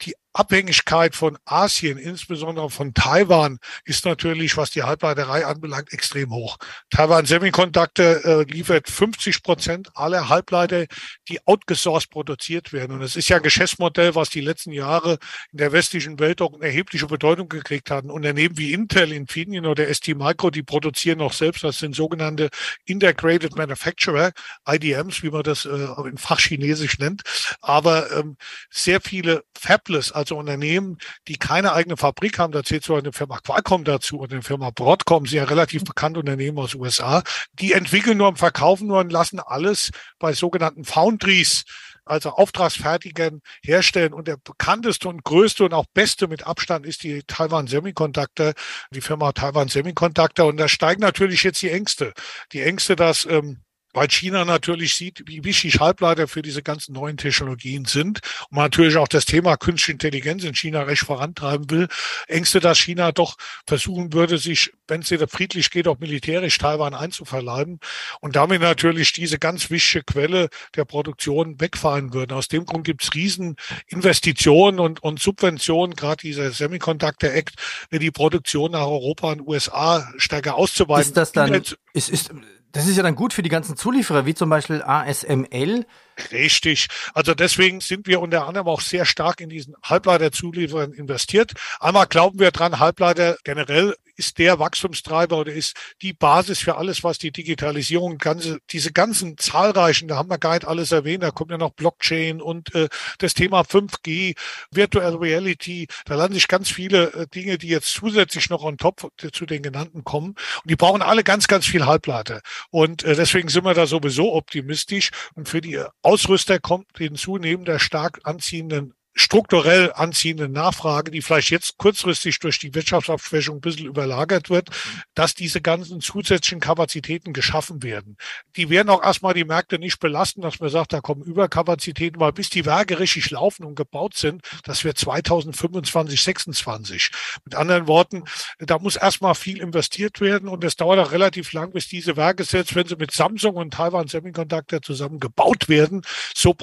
Die 0.01 0.15
Abhängigkeit 0.39 1.15
von 1.15 1.38
Asien, 1.43 1.98
insbesondere 1.98 2.69
von 2.69 2.93
Taiwan, 2.93 3.60
ist 3.84 4.05
natürlich, 4.05 4.55
was 4.55 4.72
die 4.72 4.84
Halbleiterei 4.84 5.46
anbelangt, 5.46 5.91
extrem 5.91 6.31
hoch. 6.31 6.58
Taiwan 6.89 7.25
Semiconductor 7.25 8.24
äh, 8.24 8.43
liefert 8.43 8.89
50 8.89 9.43
Prozent 9.43 9.89
aller 9.96 10.29
Halbleiter, 10.29 10.86
die 11.27 11.46
outgesourced 11.46 12.10
produziert 12.10 12.72
werden. 12.72 12.93
Und 12.93 13.01
es 13.01 13.17
ist 13.17 13.27
ja 13.27 13.36
ein 13.36 13.43
Geschäftsmodell, 13.43 14.15
was 14.15 14.29
die 14.29 14.39
letzten 14.39 14.72
Jahre 14.72 15.17
in 15.51 15.58
der 15.58 15.74
westlichen 15.74 16.19
Welt 16.19 16.41
auch 16.41 16.53
eine 16.53 16.67
erhebliche 16.67 17.08
Bedeutung 17.08 17.50
gekriegt 17.50 17.91
hat. 17.91 18.05
Unternehmen 18.05 18.58
wie 18.58 18.72
Intel, 18.72 19.12
Infineon 19.12 19.65
oder 19.65 19.93
ST 19.93 20.08
Micro, 20.15 20.51
die 20.51 20.63
produzieren 20.63 21.19
auch 21.19 21.34
selbst, 21.34 21.65
das 21.65 21.79
sind 21.79 21.96
sogenannte 21.96 22.50
Integrated 22.86 23.58
Manufacturer, 23.58 24.31
IDMs, 24.65 25.22
wie 25.22 25.31
man 25.31 25.43
das 25.43 25.65
äh, 25.65 25.88
in 26.08 26.17
Fachchinesisch 26.17 26.98
nennt. 26.98 27.24
Aber 27.60 28.10
ähm, 28.13 28.38
sehr 28.69 29.01
viele 29.01 29.43
Fabless, 29.53 30.13
also 30.13 30.28
Unternehmen, 30.36 30.98
die 31.27 31.38
keine 31.38 31.74
eigene 31.74 31.98
Fabrik 31.98 32.39
haben, 32.39 32.51
da 32.51 32.63
zählt 32.63 32.83
so 32.83 32.95
eine 32.95 33.13
Firma 33.13 33.39
Qualcomm 33.39 33.83
dazu 33.83 34.19
und 34.19 34.31
eine 34.31 34.41
Firma 34.41 34.69
Broadcom, 34.71 35.25
sehr 35.25 35.50
relativ 35.50 35.83
bekannte 35.83 36.19
Unternehmen 36.19 36.57
aus 36.57 36.75
USA, 36.75 37.24
die 37.53 37.74
entwickeln 37.74 38.17
nur 38.17 38.29
und 38.29 38.39
verkaufen 38.39 38.88
nur 38.88 39.00
und 39.00 39.12
lassen 39.12 39.39
alles 39.39 39.91
bei 40.19 40.33
sogenannten 40.33 40.83
Foundries 40.86 41.65
also 42.09 42.31
Auftragsfertigern 42.31 43.41
herstellen. 43.63 44.13
Und 44.13 44.27
der 44.27 44.38
bekannteste 44.38 45.07
und 45.07 45.24
größte 45.24 45.65
und 45.65 45.74
auch 45.74 45.86
beste 45.93 46.27
mit 46.27 46.45
Abstand 46.45 46.86
ist 46.86 47.03
die 47.03 47.24
Taiwan 47.27 47.67
Semiconductor, 47.67 48.53
die 48.91 49.01
Firma 49.01 49.31
Taiwan 49.31 49.67
Semiconductor. 49.67 50.48
Und 50.48 50.57
da 50.57 50.67
steigen 50.67 51.01
natürlich 51.01 51.43
jetzt 51.43 51.62
die 51.62 51.69
Ängste. 51.69 52.13
Die 52.51 52.62
Ängste, 52.62 52.95
dass 52.95 53.25
ähm, 53.25 53.62
weil 53.93 54.10
China 54.10 54.46
natürlich 54.46 54.93
sieht, 54.96 55.24
wie 55.25 55.43
wichtig 55.43 55.79
Halbleiter 55.79 56.27
für 56.27 56.41
diese 56.41 56.62
ganzen 56.62 56.93
neuen 56.93 57.17
Technologien 57.17 57.86
sind 57.86 58.19
und 58.50 58.55
man 58.55 58.65
natürlich 58.65 58.98
auch 58.98 59.08
das 59.08 59.25
Thema 59.25 59.58
künstliche 59.58 59.93
Intelligenz 59.93 60.43
in 60.43 60.53
China 60.53 60.84
recht 60.84 61.03
vorantreiben 61.03 61.69
will, 61.69 61.88
Ängste, 62.27 62.60
dass 62.60 62.77
China 62.77 63.12
doch 63.12 63.36
versuchen 63.65 64.13
würde, 64.13 64.38
sich, 64.38 64.72
wenn 64.88 65.01
es 65.01 65.12
wieder 65.12 65.27
friedlich 65.27 65.72
geht, 65.72 65.88
auch 65.88 66.00
militärisch 66.00 66.58
Taiwan 66.58 66.93
einzuverleiben 66.93 67.79
und 68.22 68.36
damit 68.36 68.62
natürlich 68.62 69.13
diese 69.13 69.39
ganz 69.39 69.69
wichtige 69.69 70.03
Quelle 70.03 70.50
der 70.75 70.86
Produktion 70.86 71.60
wegfallen 71.60 72.13
würden. 72.13 72.34
Aus 72.34 72.48
dem 72.48 72.65
Grund 72.65 72.86
gibt 72.86 73.03
es 73.03 73.13
Rieseninvestitionen 73.13 74.79
und, 74.79 75.01
und 75.01 75.19
Subventionen, 75.19 75.96
gerade 75.96 76.22
dieser 76.22 76.51
Semiconductor 76.51 77.31
Act, 77.31 77.55
die 77.91 78.12
Produktion 78.12 78.72
nach 78.72 78.86
Europa 78.86 79.31
und 79.31 79.48
USA 79.48 80.12
stärker 80.17 80.55
auszuweiten. 80.55 81.10
Ist 81.10 81.17
das 81.17 81.31
dann, 81.31 81.53
ist, 81.53 81.77
ist, 82.10 82.31
das 82.71 82.88
ist 82.88 82.97
ja 82.97 83.03
dann 83.03 83.15
gut 83.15 83.33
für 83.33 83.41
die 83.41 83.49
ganzen 83.49 83.75
Zulieferer, 83.75 84.25
wie 84.25 84.33
zum 84.33 84.49
Beispiel 84.49 84.81
ASML. 84.83 85.85
Richtig. 86.31 86.88
Also 87.13 87.33
deswegen 87.33 87.81
sind 87.81 88.07
wir 88.07 88.19
unter 88.19 88.47
anderem 88.47 88.67
auch 88.67 88.81
sehr 88.81 89.05
stark 89.05 89.41
in 89.41 89.49
diesen 89.49 89.75
Halbleiterzulieferern 89.83 90.93
investiert. 90.93 91.53
Einmal 91.79 92.07
glauben 92.07 92.39
wir 92.39 92.51
dran, 92.51 92.79
Halbleiter 92.79 93.38
generell 93.43 93.95
ist 94.19 94.38
der 94.38 94.59
Wachstumstreiber 94.59 95.38
oder 95.38 95.53
ist 95.53 95.75
die 96.01 96.11
Basis 96.11 96.59
für 96.59 96.75
alles, 96.75 97.05
was 97.05 97.17
die 97.17 97.31
Digitalisierung, 97.31 98.17
ganze, 98.17 98.59
diese 98.69 98.91
ganzen 98.91 99.38
zahlreichen, 99.38 100.09
da 100.09 100.17
haben 100.17 100.29
wir 100.29 100.38
gar 100.38 100.55
nicht 100.55 100.67
alles 100.67 100.91
erwähnt, 100.91 101.23
da 101.23 101.31
kommt 101.31 101.51
ja 101.51 101.57
noch 101.57 101.71
Blockchain 101.71 102.41
und 102.41 102.75
äh, 102.75 102.89
das 103.19 103.33
Thema 103.33 103.61
5G, 103.61 104.35
Virtual 104.71 105.15
Reality, 105.15 105.88
da 106.03 106.15
landen 106.15 106.33
sich 106.33 106.49
ganz 106.49 106.69
viele 106.69 107.13
äh, 107.13 107.27
Dinge, 107.27 107.57
die 107.57 107.69
jetzt 107.69 107.93
zusätzlich 107.93 108.49
noch 108.49 108.61
on 108.61 108.77
top 108.77 109.09
zu 109.31 109.45
den 109.45 109.63
genannten 109.63 110.03
kommen. 110.03 110.29
Und 110.29 110.69
die 110.69 110.75
brauchen 110.75 111.01
alle 111.01 111.23
ganz, 111.23 111.47
ganz 111.47 111.65
viel 111.65 111.85
Halbleiter. 111.85 112.41
Und 112.71 113.03
äh, 113.03 113.15
deswegen 113.15 113.47
sind 113.47 113.63
wir 113.63 113.73
da 113.73 113.88
sowieso 113.88 114.33
optimistisch. 114.33 115.11
Und 115.35 115.47
für 115.47 115.61
die 115.61 115.81
Ausrüster 116.10 116.60
kommt 116.60 116.98
hinzu, 116.98 117.38
neben 117.38 117.66
der 117.66 117.78
stark 117.78 118.22
anziehenden 118.24 118.96
strukturell 119.19 119.91
anziehende 119.93 120.47
Nachfrage, 120.47 121.11
die 121.11 121.21
vielleicht 121.21 121.49
jetzt 121.49 121.77
kurzfristig 121.77 122.39
durch 122.39 122.57
die 122.57 122.73
Wirtschaftsabschwächung 122.73 123.57
ein 123.57 123.61
bisschen 123.61 123.85
überlagert 123.85 124.49
wird, 124.49 124.69
dass 125.13 125.33
diese 125.33 125.59
ganzen 125.61 125.99
zusätzlichen 125.99 126.61
Kapazitäten 126.61 127.33
geschaffen 127.33 127.83
werden. 127.83 128.15
Die 128.55 128.69
werden 128.69 128.89
auch 128.89 129.03
erstmal 129.03 129.33
die 129.33 129.43
Märkte 129.43 129.77
nicht 129.77 129.99
belasten, 129.99 130.41
dass 130.41 130.61
man 130.61 130.69
sagt, 130.69 130.93
da 130.93 131.01
kommen 131.01 131.21
Überkapazitäten, 131.21 132.19
weil 132.21 132.31
bis 132.31 132.49
die 132.49 132.65
Werke 132.65 132.99
richtig 132.99 133.29
laufen 133.29 133.65
und 133.65 133.75
gebaut 133.75 134.15
sind, 134.15 134.41
das 134.63 134.85
wird 134.85 134.97
2025, 134.97 136.21
26. 136.21 137.11
Mit 137.43 137.55
anderen 137.55 137.88
Worten, 137.88 138.23
da 138.59 138.79
muss 138.79 138.95
erstmal 138.95 139.35
viel 139.35 139.59
investiert 139.59 140.21
werden 140.21 140.47
und 140.47 140.63
es 140.63 140.77
dauert 140.77 140.99
auch 140.99 141.11
relativ 141.11 141.51
lang, 141.51 141.71
bis 141.71 141.89
diese 141.89 142.15
Werke, 142.15 142.45
selbst 142.45 142.73
wenn 142.73 142.88
sie 142.88 142.95
mit 142.95 143.11
Samsung 143.11 143.55
und 143.55 143.73
Taiwan 143.73 144.07
Semiconductor 144.07 144.81
zusammen 144.81 145.19
gebaut 145.19 145.67
werden, 145.67 146.03
so 146.33 146.53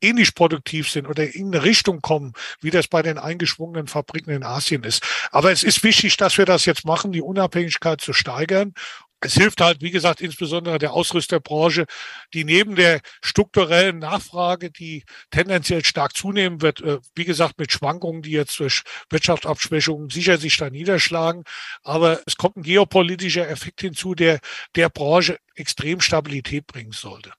ähnlich 0.00 0.34
produktiv 0.34 0.90
sind 0.90 1.06
oder 1.06 1.34
in 1.34 1.48
eine 1.54 1.62
Richtung 1.62 2.00
kommen, 2.00 2.32
wie 2.60 2.70
das 2.70 2.88
bei 2.88 3.02
den 3.02 3.18
eingeschwungenen 3.18 3.86
Fabriken 3.86 4.30
in 4.30 4.42
Asien 4.42 4.84
ist. 4.84 5.02
Aber 5.30 5.52
es 5.52 5.62
ist 5.62 5.82
wichtig, 5.82 6.16
dass 6.16 6.38
wir 6.38 6.46
das 6.46 6.64
jetzt 6.64 6.84
machen, 6.84 7.12
die 7.12 7.22
Unabhängigkeit 7.22 8.00
zu 8.00 8.12
steigern 8.12 8.74
es 9.22 9.34
hilft 9.34 9.60
halt, 9.60 9.82
wie 9.82 9.90
gesagt, 9.90 10.20
insbesondere 10.20 10.78
der 10.78 10.92
Ausrüsterbranche, 10.94 11.86
die 12.32 12.44
neben 12.44 12.74
der 12.74 13.00
strukturellen 13.22 13.98
Nachfrage, 13.98 14.70
die 14.70 15.04
tendenziell 15.30 15.84
stark 15.84 16.16
zunehmen 16.16 16.62
wird, 16.62 16.80
äh, 16.80 16.98
wie 17.14 17.24
gesagt, 17.26 17.58
mit 17.58 17.70
Schwankungen, 17.70 18.22
die 18.22 18.30
jetzt 18.30 18.58
durch 18.58 18.82
Wirtschaftsabschwächungen 19.10 20.08
sicher 20.10 20.38
sich 20.38 20.56
da 20.56 20.70
niederschlagen. 20.70 21.44
Aber 21.82 22.20
es 22.26 22.36
kommt 22.36 22.56
ein 22.56 22.62
geopolitischer 22.62 23.48
Effekt 23.48 23.82
hinzu, 23.82 24.14
der 24.14 24.40
der 24.74 24.88
Branche 24.88 25.38
extrem 25.54 26.00
Stabilität 26.00 26.66
bringen 26.66 26.92
sollte. 26.92 27.32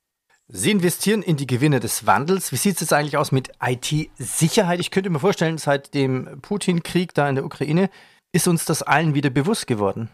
Sie 0.53 0.71
investieren 0.71 1.23
in 1.23 1.37
die 1.37 1.47
Gewinne 1.47 1.79
des 1.79 2.05
Wandels. 2.05 2.51
Wie 2.51 2.57
sieht 2.57 2.75
es 2.75 2.81
jetzt 2.81 2.93
eigentlich 2.93 3.15
aus 3.15 3.31
mit 3.31 3.51
IT-Sicherheit? 3.63 4.81
Ich 4.81 4.91
könnte 4.91 5.09
mir 5.09 5.19
vorstellen, 5.19 5.57
seit 5.57 5.93
dem 5.93 6.41
Putin-Krieg 6.41 7.13
da 7.13 7.29
in 7.29 7.35
der 7.35 7.45
Ukraine 7.45 7.89
ist 8.33 8.49
uns 8.49 8.65
das 8.65 8.83
allen 8.83 9.15
wieder 9.15 9.29
bewusst 9.29 9.65
geworden. 9.65 10.09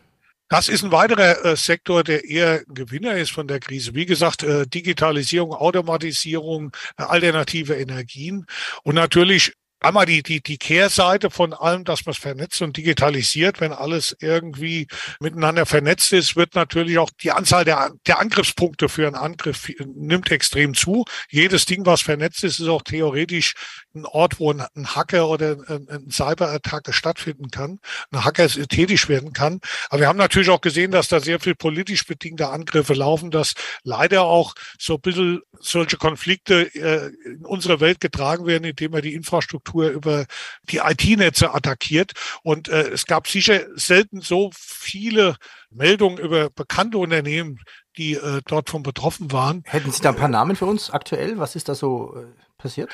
Das 0.47 0.69
ist 0.69 0.83
ein 0.83 0.91
weiterer 0.91 1.43
äh, 1.43 1.55
Sektor, 1.55 2.03
der 2.03 2.23
eher 2.23 2.63
Gewinner 2.67 3.15
ist 3.15 3.31
von 3.31 3.47
der 3.47 3.59
Krise. 3.59 3.95
Wie 3.95 4.05
gesagt, 4.05 4.43
äh, 4.43 4.67
Digitalisierung, 4.67 5.53
Automatisierung, 5.53 6.71
äh, 6.97 7.03
alternative 7.03 7.75
Energien 7.75 8.45
und 8.83 8.93
natürlich 8.93 9.53
einmal 9.79 10.05
die, 10.05 10.23
die, 10.23 10.41
die 10.41 10.57
Kehrseite 10.57 11.29
von 11.29 11.53
allem, 11.53 11.83
dass 11.83 12.05
man 12.05 12.11
es 12.11 12.17
vernetzt 12.17 12.61
und 12.61 12.77
digitalisiert, 12.77 13.61
wenn 13.61 13.71
alles 13.71 14.15
irgendwie 14.19 14.87
miteinander 15.19 15.65
vernetzt 15.65 16.13
ist, 16.13 16.35
wird 16.35 16.55
natürlich 16.55 16.97
auch 16.97 17.09
die 17.21 17.31
Anzahl 17.31 17.63
der, 17.63 17.91
der 18.07 18.19
Angriffspunkte 18.19 18.89
für 18.89 19.05
einen 19.05 19.15
Angriff 19.15 19.69
nimmt 19.95 20.31
extrem 20.31 20.73
zu. 20.73 21.05
Jedes 21.29 21.65
Ding, 21.65 21.85
was 21.85 22.01
vernetzt 22.01 22.43
ist, 22.43 22.59
ist 22.59 22.67
auch 22.67 22.81
theoretisch 22.81 23.53
ein 23.93 24.05
Ort, 24.05 24.39
wo 24.39 24.51
ein, 24.51 24.63
ein 24.75 24.95
Hacker 24.95 25.29
oder 25.29 25.57
ein, 25.67 25.87
ein 25.89 26.09
Cyberattacke 26.09 26.93
stattfinden 26.93 27.51
kann, 27.51 27.79
ein 28.11 28.25
Hacker 28.25 28.47
tätig 28.47 29.09
werden 29.09 29.33
kann. 29.33 29.59
Aber 29.89 30.01
wir 30.01 30.07
haben 30.07 30.17
natürlich 30.17 30.49
auch 30.49 30.61
gesehen, 30.61 30.91
dass 30.91 31.07
da 31.07 31.19
sehr 31.19 31.39
viel 31.39 31.55
politisch 31.55 32.05
bedingte 32.05 32.49
Angriffe 32.49 32.93
laufen, 32.93 33.31
dass 33.31 33.53
leider 33.83 34.23
auch 34.23 34.53
so 34.79 34.95
ein 34.95 35.01
bisschen 35.01 35.41
solche 35.59 35.97
Konflikte 35.97 36.73
äh, 36.75 37.11
in 37.25 37.45
unsere 37.45 37.79
Welt 37.79 37.99
getragen 37.99 38.45
werden, 38.45 38.63
indem 38.63 38.93
wir 38.93 39.01
die 39.01 39.13
Infrastruktur 39.13 39.66
über 39.73 40.25
die 40.69 40.77
IT-Netze 40.77 41.53
attackiert. 41.53 42.13
Und 42.43 42.69
äh, 42.69 42.89
es 42.89 43.05
gab 43.05 43.27
sicher 43.27 43.61
selten 43.75 44.21
so 44.21 44.51
viele 44.53 45.35
Meldungen 45.69 46.17
über 46.17 46.49
bekannte 46.49 46.97
Unternehmen, 46.97 47.59
die 47.97 48.13
äh, 48.13 48.41
dort 48.45 48.69
von 48.69 48.83
betroffen 48.83 49.31
waren. 49.31 49.63
Hätten 49.65 49.91
Sie 49.91 50.01
da 50.01 50.09
ein 50.09 50.15
paar 50.15 50.27
Namen 50.27 50.55
für 50.55 50.65
uns 50.65 50.89
aktuell? 50.91 51.39
Was 51.39 51.55
ist 51.55 51.69
da 51.69 51.75
so 51.75 52.15
äh, 52.15 52.25
passiert? 52.57 52.91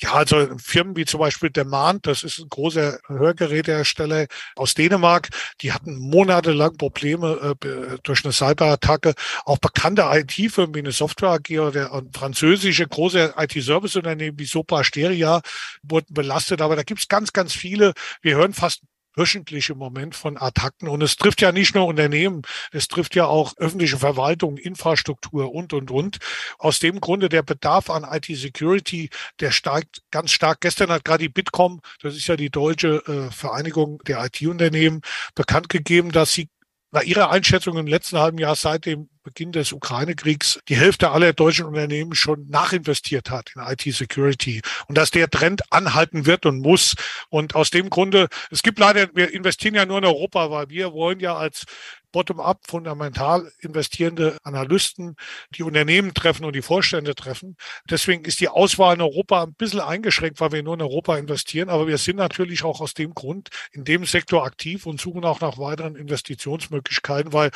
Ja, 0.00 0.14
also 0.14 0.48
Firmen 0.58 0.96
wie 0.96 1.04
zum 1.04 1.20
Beispiel 1.20 1.50
Demand, 1.50 2.06
das 2.06 2.24
ist 2.24 2.40
ein 2.40 2.48
großer 2.48 2.98
Hörgerätehersteller 3.06 4.26
aus 4.56 4.74
Dänemark, 4.74 5.28
die 5.60 5.72
hatten 5.72 5.96
monatelang 5.96 6.76
Probleme 6.76 7.56
äh, 7.62 7.98
durch 8.02 8.24
eine 8.24 8.32
Cyberattacke. 8.32 9.14
Auch 9.44 9.58
bekannte 9.58 10.02
IT-Firmen 10.10 10.74
wie 10.74 10.80
eine 10.80 10.90
Software 10.90 11.30
AG 11.30 11.60
oder 11.60 12.02
französische 12.12 12.88
große 12.88 13.34
IT-Service-Unternehmen 13.36 14.38
wie 14.38 14.46
Sopa 14.46 14.82
Steria 14.82 15.42
wurden 15.84 16.12
belastet. 16.12 16.60
Aber 16.60 16.74
da 16.74 16.82
gibt's 16.82 17.06
ganz, 17.06 17.32
ganz 17.32 17.52
viele. 17.52 17.92
Wir 18.20 18.34
hören 18.34 18.52
fast 18.52 18.82
wöchentlich 19.14 19.70
im 19.70 19.78
Moment 19.78 20.14
von 20.14 20.36
Attacken. 20.36 20.88
Und 20.88 21.02
es 21.02 21.16
trifft 21.16 21.40
ja 21.40 21.52
nicht 21.52 21.74
nur 21.74 21.86
Unternehmen, 21.86 22.42
es 22.72 22.88
trifft 22.88 23.14
ja 23.14 23.26
auch 23.26 23.54
öffentliche 23.56 23.98
Verwaltung, 23.98 24.56
Infrastruktur 24.56 25.52
und, 25.52 25.72
und, 25.72 25.90
und. 25.90 26.18
Aus 26.58 26.78
dem 26.78 27.00
Grunde 27.00 27.28
der 27.28 27.42
Bedarf 27.42 27.90
an 27.90 28.04
IT-Security, 28.04 29.10
der 29.40 29.50
steigt 29.50 30.02
ganz 30.10 30.32
stark. 30.32 30.60
Gestern 30.60 30.90
hat 30.90 31.04
gerade 31.04 31.24
die 31.24 31.28
Bitkom, 31.28 31.80
das 32.02 32.14
ist 32.14 32.26
ja 32.26 32.36
die 32.36 32.50
deutsche 32.50 33.02
äh, 33.06 33.30
Vereinigung 33.30 33.98
der 34.06 34.24
IT-Unternehmen, 34.24 35.00
bekannt 35.34 35.68
gegeben, 35.68 36.12
dass 36.12 36.32
sie 36.32 36.48
nach 36.90 37.02
Ihrer 37.02 37.30
Einschätzung 37.30 37.76
im 37.76 37.86
letzten 37.86 38.18
halben 38.18 38.38
Jahr 38.38 38.54
seit 38.54 38.86
dem 38.86 39.08
Beginn 39.24 39.52
des 39.52 39.72
Ukraine-Kriegs 39.72 40.60
die 40.68 40.76
Hälfte 40.76 41.10
aller 41.10 41.32
deutschen 41.32 41.64
Unternehmen 41.64 42.14
schon 42.14 42.46
nachinvestiert 42.48 43.30
hat 43.30 43.52
in 43.56 43.62
IT-Security 43.62 44.60
und 44.86 44.98
dass 44.98 45.10
der 45.10 45.30
Trend 45.30 45.72
anhalten 45.72 46.26
wird 46.26 46.44
und 46.46 46.60
muss. 46.60 46.94
Und 47.30 47.54
aus 47.54 47.70
dem 47.70 47.88
Grunde, 47.90 48.28
es 48.50 48.62
gibt 48.62 48.78
leider, 48.78 49.08
wir 49.14 49.32
investieren 49.32 49.74
ja 49.74 49.86
nur 49.86 49.98
in 49.98 50.04
Europa, 50.04 50.50
weil 50.50 50.68
wir 50.68 50.92
wollen 50.92 51.20
ja 51.20 51.36
als 51.36 51.64
bottom-up, 52.12 52.60
fundamental 52.68 53.50
investierende 53.58 54.38
Analysten 54.44 55.16
die 55.56 55.64
Unternehmen 55.64 56.14
treffen 56.14 56.44
und 56.44 56.54
die 56.54 56.62
Vorstände 56.62 57.14
treffen. 57.16 57.56
Deswegen 57.90 58.24
ist 58.24 58.40
die 58.40 58.48
Auswahl 58.48 58.94
in 58.94 59.00
Europa 59.00 59.42
ein 59.42 59.54
bisschen 59.54 59.80
eingeschränkt, 59.80 60.40
weil 60.40 60.52
wir 60.52 60.62
nur 60.62 60.74
in 60.74 60.82
Europa 60.82 61.16
investieren. 61.16 61.70
Aber 61.70 61.88
wir 61.88 61.98
sind 61.98 62.16
natürlich 62.16 62.62
auch 62.62 62.80
aus 62.80 62.94
dem 62.94 63.14
Grund 63.14 63.48
in 63.72 63.84
dem 63.84 64.04
Sektor 64.04 64.44
aktiv 64.44 64.86
und 64.86 65.00
suchen 65.00 65.24
auch 65.24 65.40
nach 65.40 65.58
weiteren 65.58 65.96
Investitionsmöglichkeiten, 65.96 67.32
weil 67.32 67.50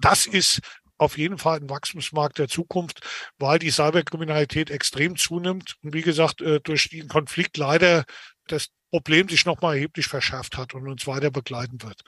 das 0.00 0.26
ist 0.26 0.62
auf 0.98 1.16
jeden 1.16 1.38
Fall 1.38 1.60
ein 1.60 1.70
Wachstumsmarkt 1.70 2.38
der 2.38 2.48
Zukunft, 2.48 3.00
weil 3.38 3.58
die 3.58 3.70
Cyberkriminalität 3.70 4.70
extrem 4.70 5.16
zunimmt 5.16 5.76
und 5.82 5.94
wie 5.94 6.02
gesagt 6.02 6.40
äh, 6.42 6.60
durch 6.60 6.90
den 6.90 7.08
Konflikt 7.08 7.56
leider 7.56 8.04
das 8.48 8.68
Problem 8.90 9.28
sich 9.28 9.46
nochmal 9.46 9.74
erheblich 9.74 10.06
verschärft 10.06 10.56
hat 10.56 10.74
und 10.74 10.88
uns 10.88 11.06
weiter 11.06 11.30
begleiten 11.30 11.82
wird. 11.82 12.02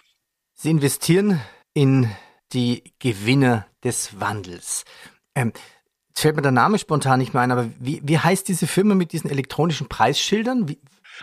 Sie 0.54 0.70
investieren 0.70 1.40
in 1.74 2.10
die 2.52 2.92
Gewinner 2.98 3.66
des 3.84 4.18
Wandels. 4.18 4.84
Ähm, 5.34 5.52
jetzt 6.08 6.20
fällt 6.20 6.36
mir 6.36 6.42
der 6.42 6.50
Name 6.50 6.78
spontan 6.78 7.20
nicht 7.20 7.32
mehr 7.32 7.42
ein, 7.42 7.52
aber 7.52 7.70
wie, 7.78 8.00
wie 8.02 8.18
heißt 8.18 8.48
diese 8.48 8.66
Firma 8.66 8.94
mit 8.94 9.12
diesen 9.12 9.30
elektronischen 9.30 9.88
Preisschildern? 9.88 10.68
Wie, 10.68 10.78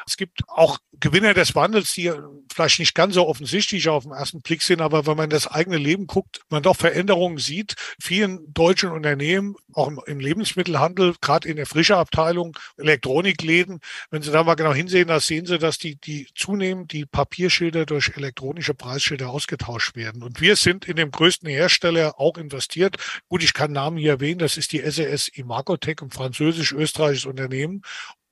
es 0.05 0.17
gibt 0.17 0.41
auch 0.47 0.77
Gewinner 0.99 1.33
des 1.33 1.55
Wandels, 1.55 1.93
die 1.93 2.11
vielleicht 2.51 2.79
nicht 2.79 2.95
ganz 2.95 3.13
so 3.13 3.27
offensichtlich 3.27 3.87
auf 3.89 4.03
den 4.03 4.13
ersten 4.13 4.41
Blick 4.41 4.61
sind, 4.61 4.81
aber 4.81 5.05
wenn 5.05 5.17
man 5.17 5.29
das 5.29 5.47
eigene 5.47 5.77
Leben 5.77 6.07
guckt, 6.07 6.41
man 6.49 6.63
doch 6.63 6.75
Veränderungen 6.75 7.37
sieht. 7.37 7.75
Vielen 8.01 8.51
deutschen 8.53 8.91
Unternehmen, 8.91 9.55
auch 9.73 9.91
im 10.05 10.19
Lebensmittelhandel, 10.19 11.15
gerade 11.21 11.47
in 11.47 11.55
der 11.55 11.65
frische 11.65 11.97
Abteilung, 11.97 12.57
Elektronikläden, 12.77 13.79
wenn 14.09 14.21
Sie 14.21 14.31
da 14.31 14.43
mal 14.43 14.55
genau 14.55 14.73
hinsehen, 14.73 15.07
da 15.07 15.19
sehen 15.19 15.45
Sie, 15.45 15.59
dass 15.59 15.77
die, 15.77 15.95
die 15.95 16.27
zunehmend 16.35 16.91
die 16.93 17.05
Papierschilder 17.05 17.85
durch 17.85 18.11
elektronische 18.15 18.73
Preisschilder 18.73 19.29
ausgetauscht 19.29 19.95
werden. 19.95 20.23
Und 20.23 20.41
wir 20.41 20.55
sind 20.55 20.85
in 20.85 20.95
dem 20.95 21.11
größten 21.11 21.49
Hersteller 21.49 22.19
auch 22.19 22.37
investiert. 22.37 22.97
Gut, 23.29 23.43
ich 23.43 23.53
kann 23.53 23.71
Namen 23.71 23.97
hier 23.97 24.13
erwähnen, 24.13 24.39
das 24.39 24.57
ist 24.57 24.71
die 24.71 24.81
SAS 24.89 25.27
Imagotech, 25.27 26.01
ein 26.01 26.11
französisch-österreichisches 26.11 27.25
Unternehmen 27.25 27.83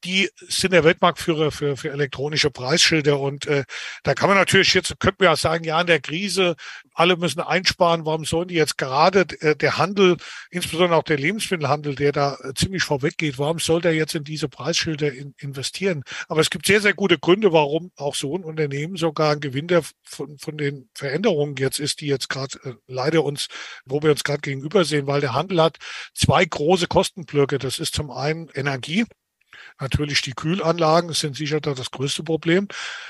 die 0.05 0.29
sind 0.47 0.71
der 0.71 0.83
Weltmarktführer 0.83 1.51
für, 1.51 1.75
für 1.75 1.91
elektronische 1.91 2.51
Preisschilder. 2.51 3.19
Und 3.19 3.47
äh, 3.47 3.63
da 4.03 4.13
kann 4.13 4.29
man 4.29 4.37
natürlich 4.37 4.73
jetzt, 4.73 4.99
könnten 4.99 5.21
wir 5.21 5.29
ja 5.29 5.35
sagen, 5.35 5.63
ja, 5.63 5.81
in 5.81 5.87
der 5.87 5.99
Krise, 5.99 6.55
alle 6.93 7.17
müssen 7.17 7.41
einsparen. 7.41 8.05
Warum 8.05 8.23
sollen 8.23 8.47
die 8.47 8.55
jetzt 8.55 8.77
gerade 8.77 9.25
äh, 9.41 9.55
der 9.55 9.77
Handel, 9.77 10.17
insbesondere 10.51 10.97
auch 10.99 11.03
der 11.03 11.17
Lebensmittelhandel, 11.17 11.95
der 11.95 12.11
da 12.11 12.37
äh, 12.43 12.53
ziemlich 12.53 12.83
vorweg 12.83 13.17
geht, 13.17 13.39
warum 13.39 13.59
soll 13.59 13.81
der 13.81 13.93
jetzt 13.95 14.15
in 14.15 14.23
diese 14.23 14.47
Preisschilder 14.47 15.11
in, 15.11 15.33
investieren? 15.39 16.03
Aber 16.27 16.41
es 16.41 16.49
gibt 16.49 16.67
sehr, 16.67 16.81
sehr 16.81 16.93
gute 16.93 17.17
Gründe, 17.17 17.51
warum 17.51 17.91
auch 17.95 18.15
so 18.15 18.37
ein 18.37 18.43
Unternehmen 18.43 18.97
sogar 18.97 19.31
ein 19.31 19.39
Gewinner 19.39 19.81
von, 20.03 20.37
von 20.37 20.57
den 20.57 20.89
Veränderungen 20.93 21.55
jetzt 21.57 21.79
ist, 21.79 22.01
die 22.01 22.07
jetzt 22.07 22.29
gerade 22.29 22.59
äh, 22.63 22.73
leider 22.87 23.23
uns, 23.23 23.47
wo 23.85 24.01
wir 24.03 24.11
uns 24.11 24.23
gerade 24.23 24.41
gegenüber 24.41 24.85
sehen, 24.85 25.07
weil 25.07 25.21
der 25.21 25.33
Handel 25.33 25.61
hat 25.61 25.77
zwei 26.13 26.45
große 26.45 26.87
Kostenblöcke. 26.87 27.57
Das 27.57 27.79
ist 27.79 27.95
zum 27.95 28.11
einen 28.11 28.49
Energie 28.53 29.05
Natürlich 29.79 30.21
die 30.21 30.33
Kühlanlagen 30.33 31.13
sind 31.13 31.35
sicher 31.35 31.59
da 31.59 31.73
das 31.73 31.91
größte 31.91 32.23
Problem. 32.23 32.67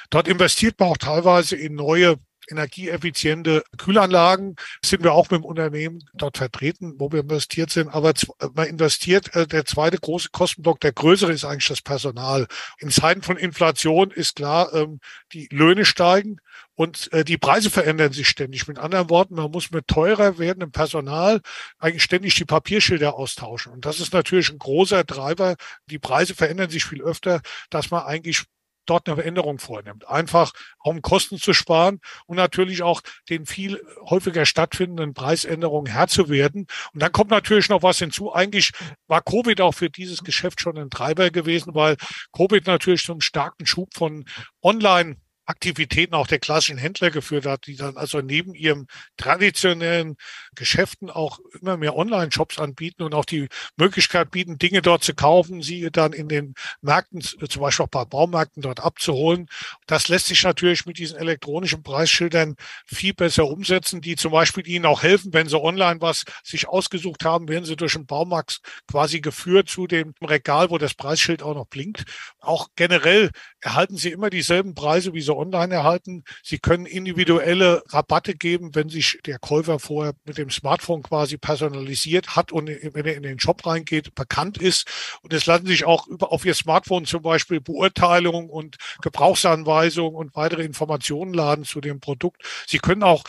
Dort 0.10 0.28
investiert 0.28 0.80
man 0.80 0.90
auch 0.90 0.98
teilweise 0.98 1.56
in 1.56 1.76
neue 1.76 2.18
energieeffiziente 2.50 3.64
Kühlanlagen 3.78 4.56
sind 4.84 5.04
wir 5.04 5.14
auch 5.14 5.30
mit 5.30 5.42
dem 5.42 5.46
Unternehmen 5.46 6.04
dort 6.14 6.38
vertreten, 6.38 6.96
wo 6.98 7.12
wir 7.12 7.22
investiert 7.22 7.72
sind. 7.72 7.90
Aber 7.90 8.14
man 8.54 8.68
investiert, 8.68 9.36
äh, 9.36 9.48
der 9.48 9.66
zweite 9.66 9.98
große 9.98 10.30
Kostenblock, 10.32 10.80
der 10.80 10.94
größere 10.94 11.34
ist 11.34 11.46
eigentlich 11.46 11.68
das 11.68 11.82
Personal. 11.82 12.48
In 12.80 12.92
Zeiten 12.92 13.22
von 13.22 13.38
Inflation 13.38 14.12
ist 14.12 14.36
klar, 14.36 14.74
ähm, 14.74 15.00
die 15.34 15.48
Löhne 15.52 15.86
steigen 15.86 16.38
und 16.76 17.12
äh, 17.14 17.24
die 17.24 17.38
Preise 17.38 17.70
verändern 17.70 18.12
sich 18.12 18.28
ständig. 18.28 18.68
Mit 18.68 18.78
anderen 18.78 19.10
Worten, 19.10 19.36
man 19.36 19.52
muss 19.52 19.72
mit 19.72 19.88
teurer 19.88 20.38
werdendem 20.38 20.72
Personal 20.72 21.42
eigentlich 21.80 22.04
ständig 22.04 22.36
die 22.36 22.46
Papierschilder 22.46 23.16
austauschen. 23.16 23.72
Und 23.72 23.86
das 23.86 24.00
ist 24.00 24.14
natürlich 24.14 24.50
ein 24.50 24.60
großer 24.60 25.06
Treiber. 25.06 25.56
Die 25.88 26.00
Preise 26.00 26.36
verändern 26.36 26.70
sich 26.70 26.86
viel 26.86 27.02
öfter, 27.02 27.42
dass 27.70 27.92
man 27.92 28.04
eigentlich 28.04 28.44
dort 28.86 29.08
eine 29.08 29.16
Veränderung 29.16 29.60
vornimmt. 29.60 30.08
Einfach 30.08 30.52
um 30.84 31.02
Kosten 31.02 31.38
zu 31.38 31.54
sparen 31.54 32.00
und 32.28 32.38
natürlich 32.38 32.84
auch 32.84 33.02
den 33.30 33.46
viel 33.46 33.82
häufiger 34.10 34.46
stattfindenden 34.46 35.14
Preisänderungen 35.14 35.92
Herr 35.92 36.08
zu 36.08 36.30
werden. 36.30 36.68
Und 36.94 37.02
dann 37.02 37.12
kommt 37.12 37.32
natürlich 37.32 37.70
noch 37.70 37.84
was 37.84 38.00
hinzu. 38.00 38.34
Eigentlich 38.34 38.72
war 39.08 39.22
Covid 39.22 39.62
auch 39.62 39.74
für 39.74 39.90
dieses 39.90 40.24
Geschäft 40.24 40.62
schon 40.62 40.78
ein 40.78 40.90
Treiber 40.90 41.32
gewesen, 41.32 41.74
weil 41.74 41.98
Covid 42.34 42.68
natürlich 42.68 43.04
zum 43.04 43.22
starken 43.22 43.66
Schub 43.66 43.94
von 43.94 44.26
Online 44.62 45.18
Aktivitäten 45.46 46.16
auch 46.16 46.28
der 46.28 46.40
klassischen 46.40 46.78
Händler 46.78 47.12
geführt 47.12 47.46
hat, 47.46 47.68
die 47.68 47.76
dann 47.76 47.98
also 47.98 48.22
neben 48.22 48.56
ihrem 48.56 48.88
traditionellen 49.18 50.18
Geschäften 50.56 51.10
auch 51.10 51.40
immer 51.62 51.78
mehr 51.78 51.96
Online-Shops 51.96 52.60
anbieten 52.60 53.04
und 53.04 53.14
auch 53.14 53.26
die 53.26 53.48
Möglichkeit 53.78 54.32
bieten, 54.32 54.58
Dinge 54.58 54.82
dort 54.82 55.04
zu 55.04 55.14
kaufen, 55.14 55.62
sie 55.62 55.90
dann 55.92 56.14
in 56.14 56.28
den 56.28 56.56
Märkten, 56.82 57.22
zum 57.22 57.62
Beispiel 57.62 57.86
auch 57.86 57.90
bei 57.90 58.06
Baumärkten 58.06 58.62
dort 58.62 58.80
abzuholen. 58.80 59.48
Das 59.86 60.08
lässt 60.08 60.28
sich 60.28 60.44
natürlich 60.44 60.86
mit 60.86 60.98
diesen 60.98 61.18
elektronischen 61.18 61.84
Preisschildern 61.84 62.56
viel 62.86 63.14
besser 63.14 63.46
umsetzen, 63.46 64.02
die 64.02 64.16
zum 64.16 64.32
Beispiel 64.32 64.68
Ihnen 64.68 64.86
auch 64.86 65.04
helfen, 65.04 65.34
wenn 65.34 65.48
Sie 65.48 65.60
online 65.60 66.02
was 66.02 66.24
sich 66.44 66.68
ausgesucht 66.68 67.24
haben, 67.24 67.48
werden 67.48 67.66
Sie 67.66 67.76
durch 67.76 67.94
den 67.94 68.06
Baumarkt 68.06 68.62
quasi 68.90 69.22
geführt 69.22 69.70
zu 69.70 69.88
dem 69.88 70.14
Regal, 70.22 70.70
wo 70.70 70.78
das 70.78 70.94
Preisschild 70.94 71.44
auch 71.44 71.56
noch 71.56 71.68
blinkt. 71.68 72.06
Auch 72.40 72.70
generell 72.76 73.32
erhalten 73.60 73.98
Sie 73.98 74.12
immer 74.12 74.30
dieselben 74.30 74.76
Preise 74.76 75.14
wie 75.14 75.22
online 75.36 75.74
erhalten. 75.74 76.24
Sie 76.44 76.60
können 76.60 76.86
individuelle 76.86 77.84
Rabatte 77.88 78.36
geben, 78.36 78.76
wenn 78.76 78.90
sich 78.90 79.20
der 79.26 79.40
Käufer 79.40 79.80
vorher 79.80 80.14
mit 80.26 80.38
dem 80.38 80.50
Smartphone 80.50 81.04
quasi 81.04 81.38
personalisiert 81.38 82.36
hat 82.36 82.52
und 82.52 82.68
wenn 82.68 83.06
er 83.06 83.16
in 83.16 83.24
den 83.24 83.40
Shop 83.40 83.66
reingeht, 83.66 84.16
bekannt 84.16 84.58
ist. 84.58 84.88
Und 85.22 85.34
es 85.34 85.46
lassen 85.46 85.68
sich 85.68 85.86
auch 85.86 86.08
über, 86.08 86.32
auf 86.32 86.46
Ihr 86.46 86.54
Smartphone 86.54 87.06
zum 87.06 87.22
Beispiel 87.22 87.62
Beurteilungen 87.62 88.50
und 88.50 88.78
Gebrauchsanweisungen 89.02 90.16
und 90.16 90.36
weitere 90.36 90.64
Informationen 90.64 91.34
laden 91.34 91.66
zu 91.66 91.82
dem 91.82 92.00
Produkt. 92.00 92.42
Sie 92.68 92.80
können 92.80 93.04
auch 93.04 93.24